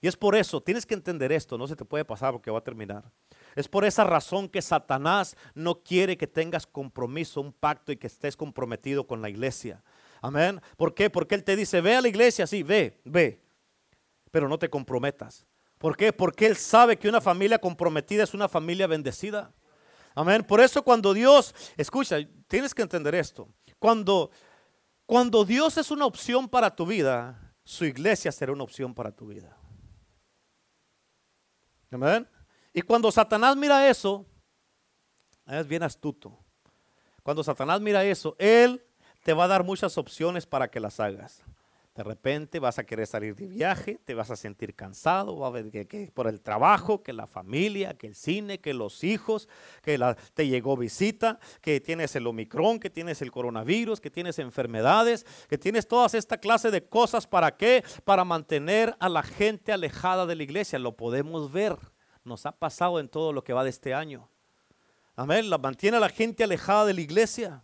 [0.05, 2.59] Y es por eso, tienes que entender esto, no se te puede pasar porque va
[2.59, 3.11] a terminar.
[3.57, 8.09] Es por esa razón que Satanás no quiere que tengas compromiso, un pacto y que
[8.09, 9.83] estés comprometido con la iglesia.
[10.21, 10.61] Amén.
[10.77, 11.09] ¿Por qué?
[11.09, 13.41] Porque Él te dice, ve a la iglesia, sí, ve, ve,
[14.31, 15.47] pero no te comprometas.
[15.79, 16.13] ¿Por qué?
[16.13, 19.55] Porque Él sabe que una familia comprometida es una familia bendecida.
[20.15, 20.45] Amén.
[20.45, 23.49] Por eso cuando Dios, escucha, tienes que entender esto.
[23.79, 24.31] Cuando,
[25.07, 29.29] cuando Dios es una opción para tu vida, su iglesia será una opción para tu
[29.29, 29.57] vida.
[32.73, 34.27] Y cuando Satanás mira eso,
[35.47, 36.39] es bien astuto.
[37.23, 38.85] Cuando Satanás mira eso, él
[39.23, 41.43] te va a dar muchas opciones para que las hagas.
[41.95, 45.51] De repente vas a querer salir de viaje, te vas a sentir cansado, va a
[45.51, 49.49] ver que, por el trabajo, que la familia, que el cine, que los hijos,
[49.81, 49.97] que
[50.35, 55.57] te llegó visita, que tienes el Omicron, que tienes el coronavirus, que tienes enfermedades, que
[55.57, 57.29] tienes todas esta clase de cosas.
[57.29, 57.85] ¿Para qué?
[58.05, 60.81] Para mantener a la gente alejada de la iglesia.
[60.81, 61.77] Lo podemos ver.
[62.25, 64.29] Nos ha pasado en todo lo que va de este año.
[65.15, 65.49] Amén.
[65.49, 67.63] La mantiene a la gente alejada de la iglesia.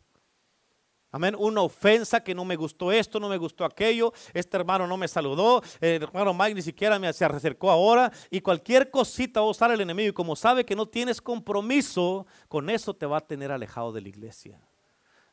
[1.13, 1.35] Amén.
[1.37, 4.13] Una ofensa que no me gustó esto, no me gustó aquello.
[4.33, 5.61] Este hermano no me saludó.
[5.81, 8.13] El hermano Mike ni siquiera me se acercó ahora.
[8.31, 10.11] Y cualquier cosita va a usar el enemigo.
[10.11, 14.03] Y como sabe que no tienes compromiso, con eso te va a tener alejado de
[14.03, 14.61] la iglesia.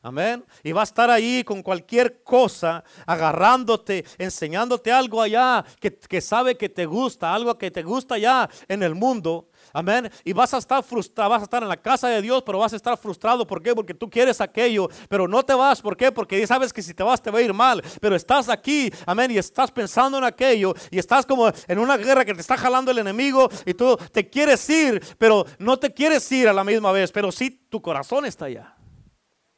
[0.00, 0.44] Amén.
[0.62, 6.56] Y va a estar ahí con cualquier cosa, agarrándote, enseñándote algo allá que, que, sabe
[6.56, 9.48] que te gusta, algo que te gusta allá en el mundo.
[9.78, 10.10] Amén.
[10.24, 12.72] Y vas a estar frustrado, vas a estar en la casa de Dios, pero vas
[12.72, 13.46] a estar frustrado.
[13.46, 13.76] ¿Por qué?
[13.76, 15.80] Porque tú quieres aquello, pero no te vas.
[15.80, 16.10] ¿Por qué?
[16.10, 17.80] Porque sabes que si te vas te va a ir mal.
[18.00, 22.24] Pero estás aquí, amén, y estás pensando en aquello, y estás como en una guerra
[22.24, 26.30] que te está jalando el enemigo, y tú te quieres ir, pero no te quieres
[26.32, 28.76] ir a la misma vez, pero sí tu corazón está allá.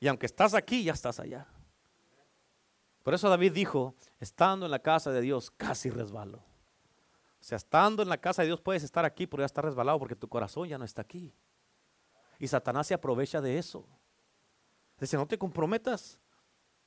[0.00, 1.46] Y aunque estás aquí, ya estás allá.
[3.02, 6.49] Por eso David dijo, estando en la casa de Dios, casi resbalo.
[7.40, 9.98] O sea, estando en la casa de Dios puedes estar aquí, pero ya está resbalado
[9.98, 11.34] porque tu corazón ya no está aquí.
[12.38, 13.86] Y Satanás se aprovecha de eso.
[14.98, 16.20] Dice, no te comprometas.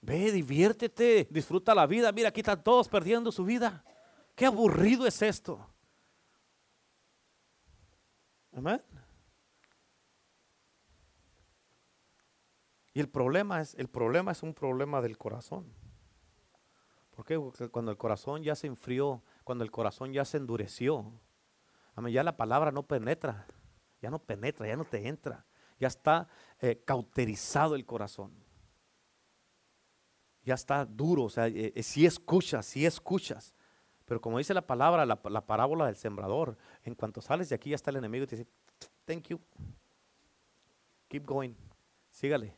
[0.01, 2.12] Ve, diviértete, disfruta la vida.
[2.12, 3.84] Mira, aquí están todos perdiendo su vida.
[4.36, 5.66] Qué aburrido es esto.
[8.51, 8.82] Amén.
[12.93, 15.74] Y el problema es, el problema es un problema del corazón.
[17.12, 17.39] Porque
[17.72, 21.11] cuando el corazón ya se enfrió, cuando el corazón ya se endureció,
[22.09, 23.45] ya la palabra no penetra,
[24.01, 25.45] ya no penetra, ya no te entra,
[25.79, 26.27] ya está
[26.59, 28.31] eh, cauterizado el corazón.
[30.43, 33.53] Ya está duro, o sea, eh, eh, si escuchas, si escuchas.
[34.05, 37.69] Pero como dice la palabra, la, la parábola del sembrador, en cuanto sales de aquí
[37.69, 38.49] ya está el enemigo y te dice,
[39.05, 39.39] thank you,
[41.07, 41.53] keep going,
[42.09, 42.57] sígale.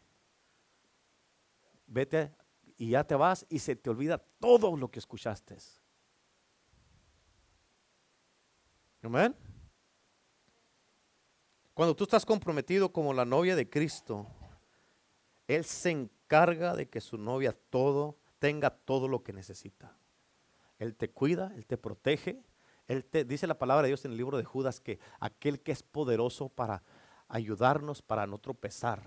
[1.86, 2.32] Vete
[2.78, 5.58] y ya te vas y se te olvida todo lo que escuchaste.
[9.06, 9.36] Amén.
[11.76, 14.26] Cuando tú estás comprometido como la novia de Cristo,
[15.48, 19.96] Él se encarga de que su novia todo tenga todo lo que necesita.
[20.80, 22.42] Él te cuida, Él te protege.
[22.88, 25.72] Él te dice la palabra de Dios en el libro de Judas que aquel que
[25.72, 26.82] es poderoso para
[27.28, 29.04] ayudarnos para no tropezar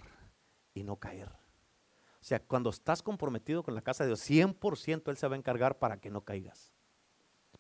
[0.75, 1.29] y no caer.
[1.29, 5.39] O sea, cuando estás comprometido con la casa de Dios, 100% Él se va a
[5.39, 6.78] encargar para que no caigas.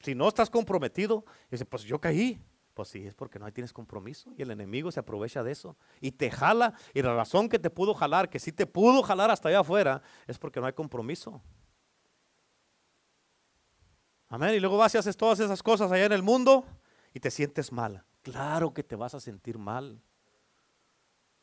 [0.01, 2.40] Si no estás comprometido, dice, pues yo caí.
[2.74, 6.12] Pues sí, es porque no tienes compromiso y el enemigo se aprovecha de eso y
[6.12, 6.74] te jala.
[6.94, 10.01] Y la razón que te pudo jalar, que sí te pudo jalar hasta allá afuera,
[10.28, 11.42] es porque no hay compromiso.
[14.28, 14.55] Amén.
[14.55, 16.64] Y luego vas y haces todas esas cosas allá en el mundo
[17.12, 18.05] y te sientes mal.
[18.22, 20.01] Claro que te vas a sentir mal.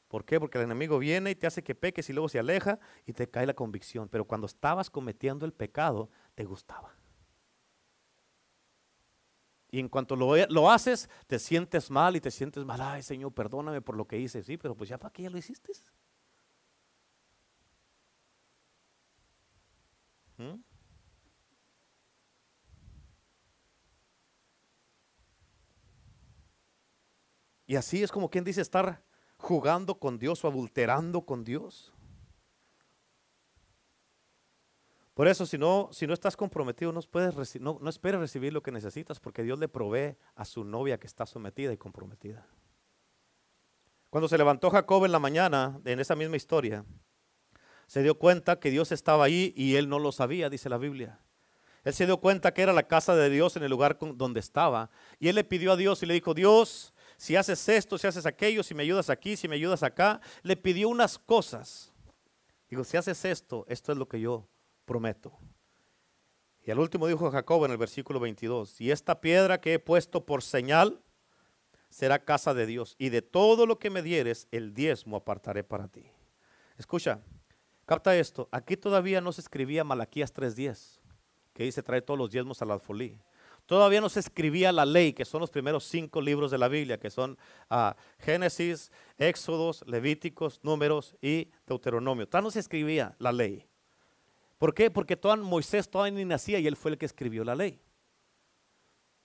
[0.07, 0.39] ¿Por qué?
[0.39, 3.29] Porque el enemigo viene y te hace que peques y luego se aleja y te
[3.29, 4.07] cae la convicción.
[4.07, 6.95] Pero cuando estabas cometiendo el pecado, te gustaba.
[9.75, 12.79] Y en cuanto lo, lo, haces, te sientes mal y te sientes mal.
[12.79, 14.41] Ay, Señor, perdóname por lo que hice.
[14.41, 15.73] Sí, pero pues ya para qué ya lo hiciste.
[20.37, 20.61] ¿Mm?
[27.67, 29.03] Y así es como quien dice estar
[29.35, 31.94] jugando con Dios o adulterando con Dios.
[35.15, 38.61] Por eso, si no, si no estás comprometido, no, puedes no, no esperes recibir lo
[38.61, 42.45] que necesitas, porque Dios le provee a su novia que está sometida y comprometida.
[44.09, 46.83] Cuando se levantó Jacob en la mañana, en esa misma historia,
[47.87, 51.21] se dio cuenta que Dios estaba ahí y él no lo sabía, dice la Biblia.
[51.85, 54.89] Él se dio cuenta que era la casa de Dios en el lugar donde estaba.
[55.17, 58.25] Y él le pidió a Dios y le dijo, Dios, si haces esto, si haces
[58.25, 60.19] aquello, si me ayudas aquí, si me ayudas acá.
[60.41, 61.93] Le pidió unas cosas.
[62.69, 64.49] Digo, si haces esto, esto es lo que yo
[64.85, 65.37] prometo.
[66.65, 70.25] Y al último dijo Jacob en el versículo 22, y esta piedra que he puesto
[70.25, 71.01] por señal
[71.89, 75.87] será casa de Dios, y de todo lo que me dieres, el diezmo apartaré para
[75.87, 76.09] ti.
[76.77, 77.19] Escucha,
[77.85, 80.99] capta esto, aquí todavía no se escribía Malaquías 3.10,
[81.53, 83.19] que dice trae todos los diezmos al alfolí.
[83.65, 86.99] Todavía no se escribía la ley, que son los primeros cinco libros de la Biblia,
[86.99, 87.37] que son
[87.69, 92.27] ah, Génesis, Éxodos, Levíticos, Números y Deuteronomio.
[92.27, 93.67] Todavía no se escribía la ley.
[94.65, 94.89] ¿Por qué?
[94.89, 97.79] Porque Moisés todavía ni nacía y él fue el que escribió la ley.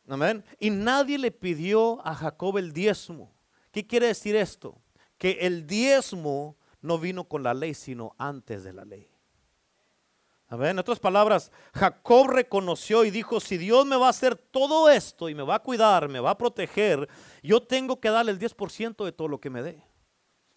[0.07, 0.45] Amén.
[0.59, 3.33] Y nadie le pidió a Jacob el diezmo.
[3.73, 4.83] ¿Qué quiere decir esto?
[5.17, 9.11] Que el diezmo no vino con la ley, sino antes de la ley.
[10.51, 15.31] En otras palabras, Jacob reconoció y dijo, si Dios me va a hacer todo esto
[15.31, 17.09] y me va a cuidar, me va a proteger,
[17.43, 19.83] yo tengo que darle el 10% de todo lo que me dé.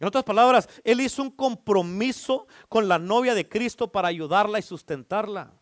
[0.04, 4.62] En otras palabras, él hizo un compromiso con la novia de Cristo para ayudarla y
[4.62, 5.54] sustentarla.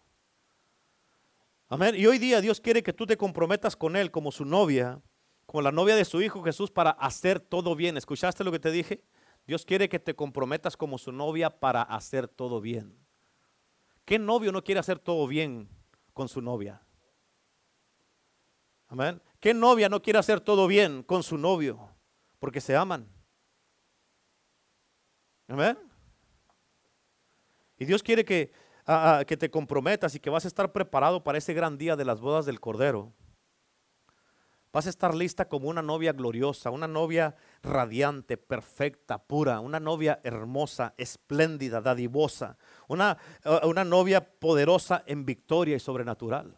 [1.70, 1.94] Amén.
[1.96, 5.00] Y hoy día Dios quiere que tú te comprometas con Él como su novia,
[5.46, 7.98] como la novia de su Hijo Jesús, para hacer todo bien.
[7.98, 9.04] ¿Escuchaste lo que te dije?
[9.46, 12.98] Dios quiere que te comprometas como su novia para hacer todo bien.
[14.06, 15.70] ¿Qué novio no quiere hacer todo bien
[16.14, 16.82] con su novia?
[18.88, 19.22] Amén.
[19.39, 21.92] ¿Qué novia no quiere hacer todo bien con su novio?
[22.39, 23.20] Porque se aman.
[25.52, 25.78] Amén.
[27.78, 28.54] Y Dios quiere que,
[29.28, 32.22] que te comprometas y que vas a estar preparado para ese gran día de las
[32.22, 33.12] bodas del Cordero.
[34.72, 40.22] Vas a estar lista como una novia gloriosa, una novia radiante, perfecta, pura, una novia
[40.24, 46.56] hermosa, espléndida, dadivosa, una, eh, una novia poderosa en victoria y sobrenatural.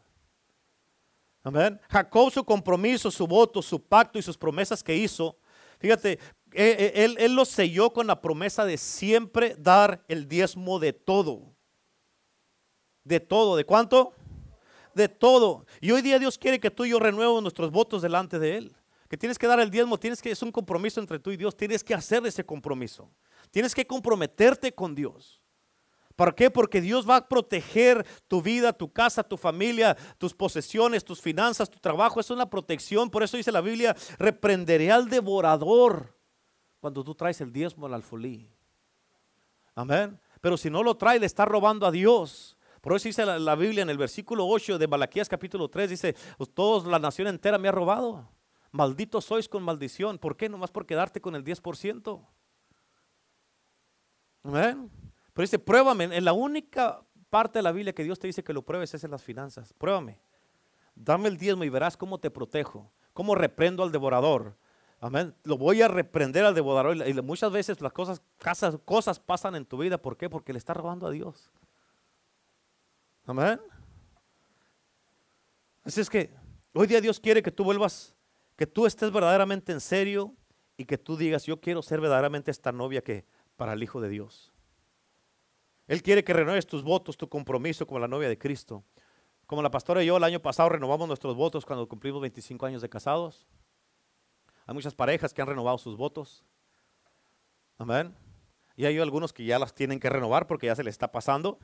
[1.41, 1.81] Amén.
[1.89, 5.39] Jacob su compromiso, su voto, su pacto y sus promesas que hizo,
[5.79, 6.19] fíjate,
[6.55, 11.55] eh, eh, él, lo selló con la promesa de siempre dar el diezmo de todo.
[13.03, 14.13] De todo, ¿de cuánto?
[14.93, 15.65] de todo.
[15.81, 18.75] Y hoy día Dios quiere que tú y yo renuevemos nuestros votos delante de Él.
[19.09, 21.55] Que tienes que dar el diezmo, tienes que, es un compromiso entre tú y Dios,
[21.55, 23.11] tienes que hacer ese compromiso.
[23.51, 25.41] Tienes que comprometerte con Dios.
[26.15, 26.51] ¿Por qué?
[26.51, 31.69] Porque Dios va a proteger tu vida, tu casa, tu familia, tus posesiones, tus finanzas,
[31.69, 32.19] tu trabajo.
[32.19, 33.09] Es una protección.
[33.09, 36.15] Por eso dice la Biblia, reprenderé al devorador
[36.83, 38.45] cuando tú traes el diezmo al alfolí.
[39.73, 40.19] Amén.
[40.41, 42.57] Pero si no lo trae, le está robando a Dios.
[42.81, 46.13] Por eso dice la, la Biblia en el versículo 8 de Malaquías capítulo 3, dice,
[46.53, 48.27] todos la nación entera me ha robado.
[48.73, 50.17] Malditos sois con maldición.
[50.17, 50.49] ¿Por qué?
[50.49, 52.21] Nomás por quedarte con el 10%.
[54.43, 54.91] Amén.
[55.33, 56.03] Pero dice, pruébame.
[56.03, 59.05] En la única parte de la Biblia que Dios te dice que lo pruebes es
[59.05, 59.71] en las finanzas.
[59.71, 60.19] Pruébame.
[60.95, 62.91] Dame el diezmo y verás cómo te protejo.
[63.13, 64.57] Cómo reprendo al devorador.
[65.03, 65.35] Amén.
[65.43, 67.05] Lo voy a reprender al devorador.
[67.05, 68.21] Y muchas veces las cosas,
[68.85, 69.97] cosas pasan en tu vida.
[69.97, 70.29] ¿Por qué?
[70.29, 71.51] Porque le estás robando a Dios.
[73.25, 73.59] Amén.
[75.83, 76.33] Así es que
[76.71, 78.15] hoy día Dios quiere que tú vuelvas,
[78.55, 80.33] que tú estés verdaderamente en serio
[80.77, 83.25] y que tú digas, yo quiero ser verdaderamente esta novia que
[83.57, 84.53] para el Hijo de Dios.
[85.87, 88.85] Él quiere que renueves tus votos, tu compromiso como la novia de Cristo.
[89.47, 92.81] Como la pastora y yo el año pasado renovamos nuestros votos cuando cumplimos 25 años
[92.81, 93.45] de casados.
[94.65, 96.43] Hay muchas parejas que han renovado sus votos.
[97.77, 98.15] Amén.
[98.75, 101.59] Y hay algunos que ya las tienen que renovar porque ya se les está pasando.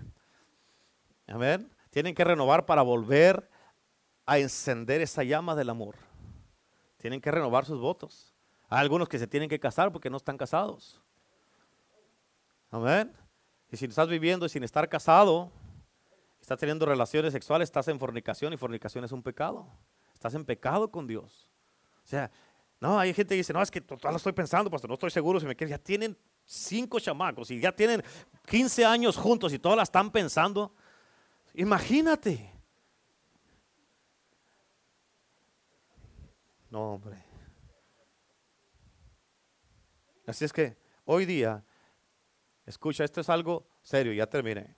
[1.28, 1.72] Amén.
[1.90, 3.50] Tienen que renovar para volver
[4.26, 5.96] a encender esa llama del amor.
[6.98, 8.34] Tienen que renovar sus votos.
[8.70, 11.02] Hay algunos que se tienen que casar porque no están casados.
[12.70, 13.12] Amén.
[13.72, 15.52] Y si estás viviendo sin estar casado,
[16.42, 19.68] estás teniendo relaciones sexuales, estás en fornicación y fornicación es un pecado.
[20.14, 21.50] Estás en pecado con Dios.
[22.04, 22.32] O sea,
[22.80, 25.12] no, hay gente que dice, no, es que total lo estoy pensando, pastor, no estoy
[25.12, 25.72] seguro si me quiere.
[25.72, 28.04] Ya tienen cinco chamacos y ya tienen
[28.46, 30.74] 15 años juntos y todas la están pensando.
[31.54, 32.54] Imagínate.
[36.70, 37.18] No, hombre.
[40.26, 41.64] Así es que hoy día
[42.70, 44.76] Escucha, esto es algo serio, ya terminé.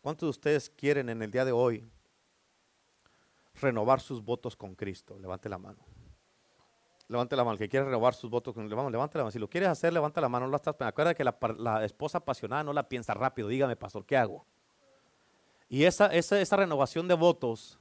[0.00, 1.92] ¿Cuántos de ustedes quieren en el día de hoy
[3.60, 5.18] renovar sus votos con Cristo?
[5.18, 5.89] Levante la mano.
[7.10, 7.58] Levante la mano.
[7.58, 9.32] Que quiere renovar sus votos Cristo, levante la mano.
[9.32, 10.46] Si lo quieres hacer, levanta la mano.
[10.46, 13.48] No la estás Acuérdate que la, esposa apasionada no la piensa rápido.
[13.48, 14.46] Dígame, pastor, ¿qué hago?
[15.68, 17.80] Y esa, esa, esa renovación de votos,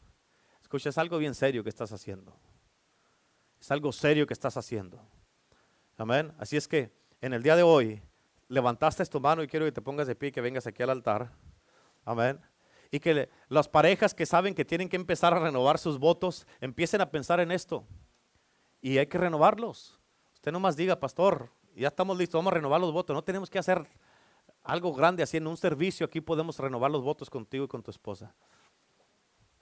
[0.63, 2.35] escucha, es algo bien serio que estás haciendo.
[3.61, 4.99] Es algo serio que estás haciendo.
[5.95, 6.33] Amén.
[6.39, 8.01] Así es que en el día de hoy
[8.47, 10.89] levantaste tu mano y quiero que te pongas de pie y que vengas aquí al
[10.89, 11.29] altar.
[12.03, 12.39] Amén.
[12.89, 17.01] Y que las parejas que saben que tienen que empezar a renovar sus votos, empiecen
[17.01, 17.85] a pensar en esto.
[18.81, 19.99] Y hay que renovarlos.
[20.35, 23.13] Usted no más diga, pastor, ya estamos listos, vamos a renovar los votos.
[23.13, 23.85] No tenemos que hacer
[24.63, 26.05] algo grande así en un servicio.
[26.05, 28.33] Aquí podemos renovar los votos contigo y con tu esposa.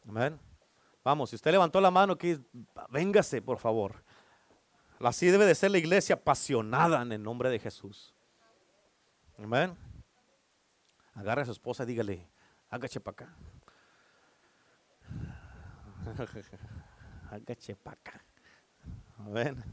[0.07, 0.39] Amén.
[1.03, 2.37] Vamos, si usted levantó la mano aquí,
[2.89, 4.03] véngase, por favor.
[4.99, 8.13] Así debe de ser la iglesia apasionada en el nombre de Jesús.
[9.37, 9.77] Amén.
[11.13, 12.27] Agarra a su esposa y dígale,
[12.69, 13.35] hágase para acá.
[17.31, 18.23] hágase para acá.
[19.17, 19.63] Amén.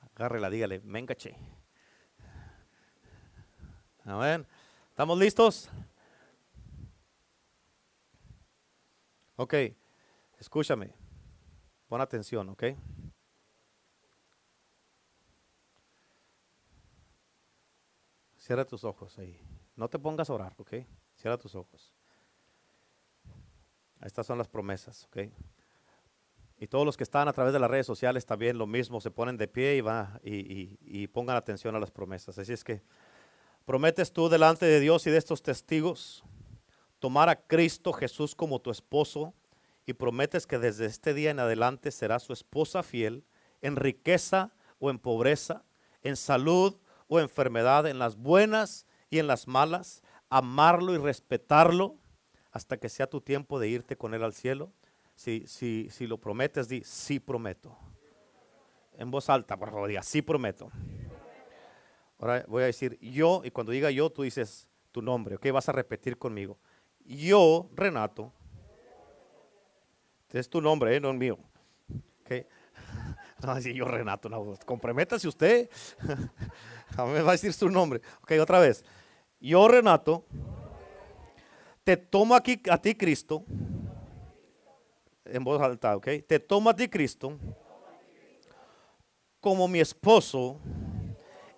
[0.00, 1.36] Agárrela, dígale, mengache.
[4.04, 4.46] Amén.
[4.90, 5.68] ¿Estamos listos?
[9.36, 9.54] Ok,
[10.38, 10.94] escúchame.
[11.88, 12.64] Pon atención, ok.
[18.38, 19.40] Cierra tus ojos ahí.
[19.74, 20.74] No te pongas a orar, ¿ok?
[21.16, 21.92] Cierra tus ojos.
[24.00, 25.18] Estas son las promesas, ¿ok?
[26.58, 29.10] Y todos los que están a través de las redes sociales también lo mismo, se
[29.10, 32.38] ponen de pie y, va, y, pongan atención a las promesas.
[32.38, 32.82] Así es que
[33.66, 36.24] prometes tú delante de Dios y de estos testigos
[36.98, 39.34] tomar a Cristo Jesús como tu esposo
[39.84, 43.24] y prometes que desde este día en adelante serás su esposa fiel
[43.60, 45.64] en riqueza o en pobreza,
[46.02, 46.76] en salud
[47.06, 51.96] o enfermedad, en las buenas y en las malas, amarlo y respetarlo
[52.50, 54.72] hasta que sea tu tiempo de irte con Él al cielo.
[55.16, 57.76] Si, si, si lo prometes, di, sí prometo.
[58.92, 60.70] En voz alta, por favor, diga, sí prometo.
[62.18, 65.50] Ahora voy a decir yo, y cuando diga yo, tú dices tu nombre, ¿ok?
[65.52, 66.58] Vas a repetir conmigo.
[67.04, 68.32] Yo, Renato,
[70.38, 71.00] es tu nombre, ¿eh?
[71.00, 71.38] no el mío.
[72.24, 72.46] ¿okay?
[73.42, 75.68] No, decir yo, Renato, no, comprométase usted.
[76.96, 78.00] me va a decir su nombre.
[78.22, 78.82] Ok, otra vez.
[79.38, 80.24] Yo, Renato,
[81.84, 83.44] te tomo aquí a ti, Cristo,
[85.30, 86.08] en voz alta, ok.
[86.26, 87.38] Te tomo a ti, Cristo,
[89.40, 90.58] como mi esposo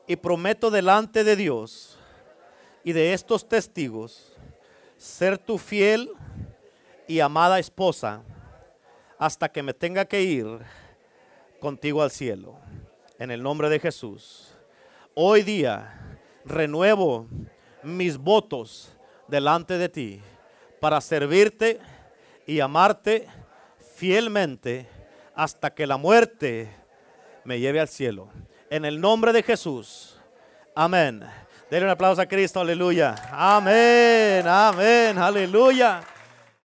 [0.06, 1.98] y prometo delante de Dios
[2.84, 4.32] y de estos testigos
[4.96, 6.10] ser tu fiel
[7.06, 8.22] y amada esposa
[9.18, 10.46] hasta que me tenga que ir
[11.60, 12.58] contigo al cielo.
[13.18, 14.54] En el nombre de Jesús.
[15.14, 17.26] Hoy día renuevo
[17.82, 18.96] mis votos
[19.26, 20.20] delante de ti
[20.80, 21.80] para servirte
[22.46, 23.26] y amarte
[23.98, 24.86] fielmente
[25.34, 26.70] hasta que la muerte
[27.42, 28.28] me lleve al cielo.
[28.70, 30.16] En el nombre de Jesús.
[30.72, 31.24] Amén.
[31.68, 33.16] Denle un aplauso a Cristo, aleluya.
[33.32, 36.00] Amén, amén, aleluya.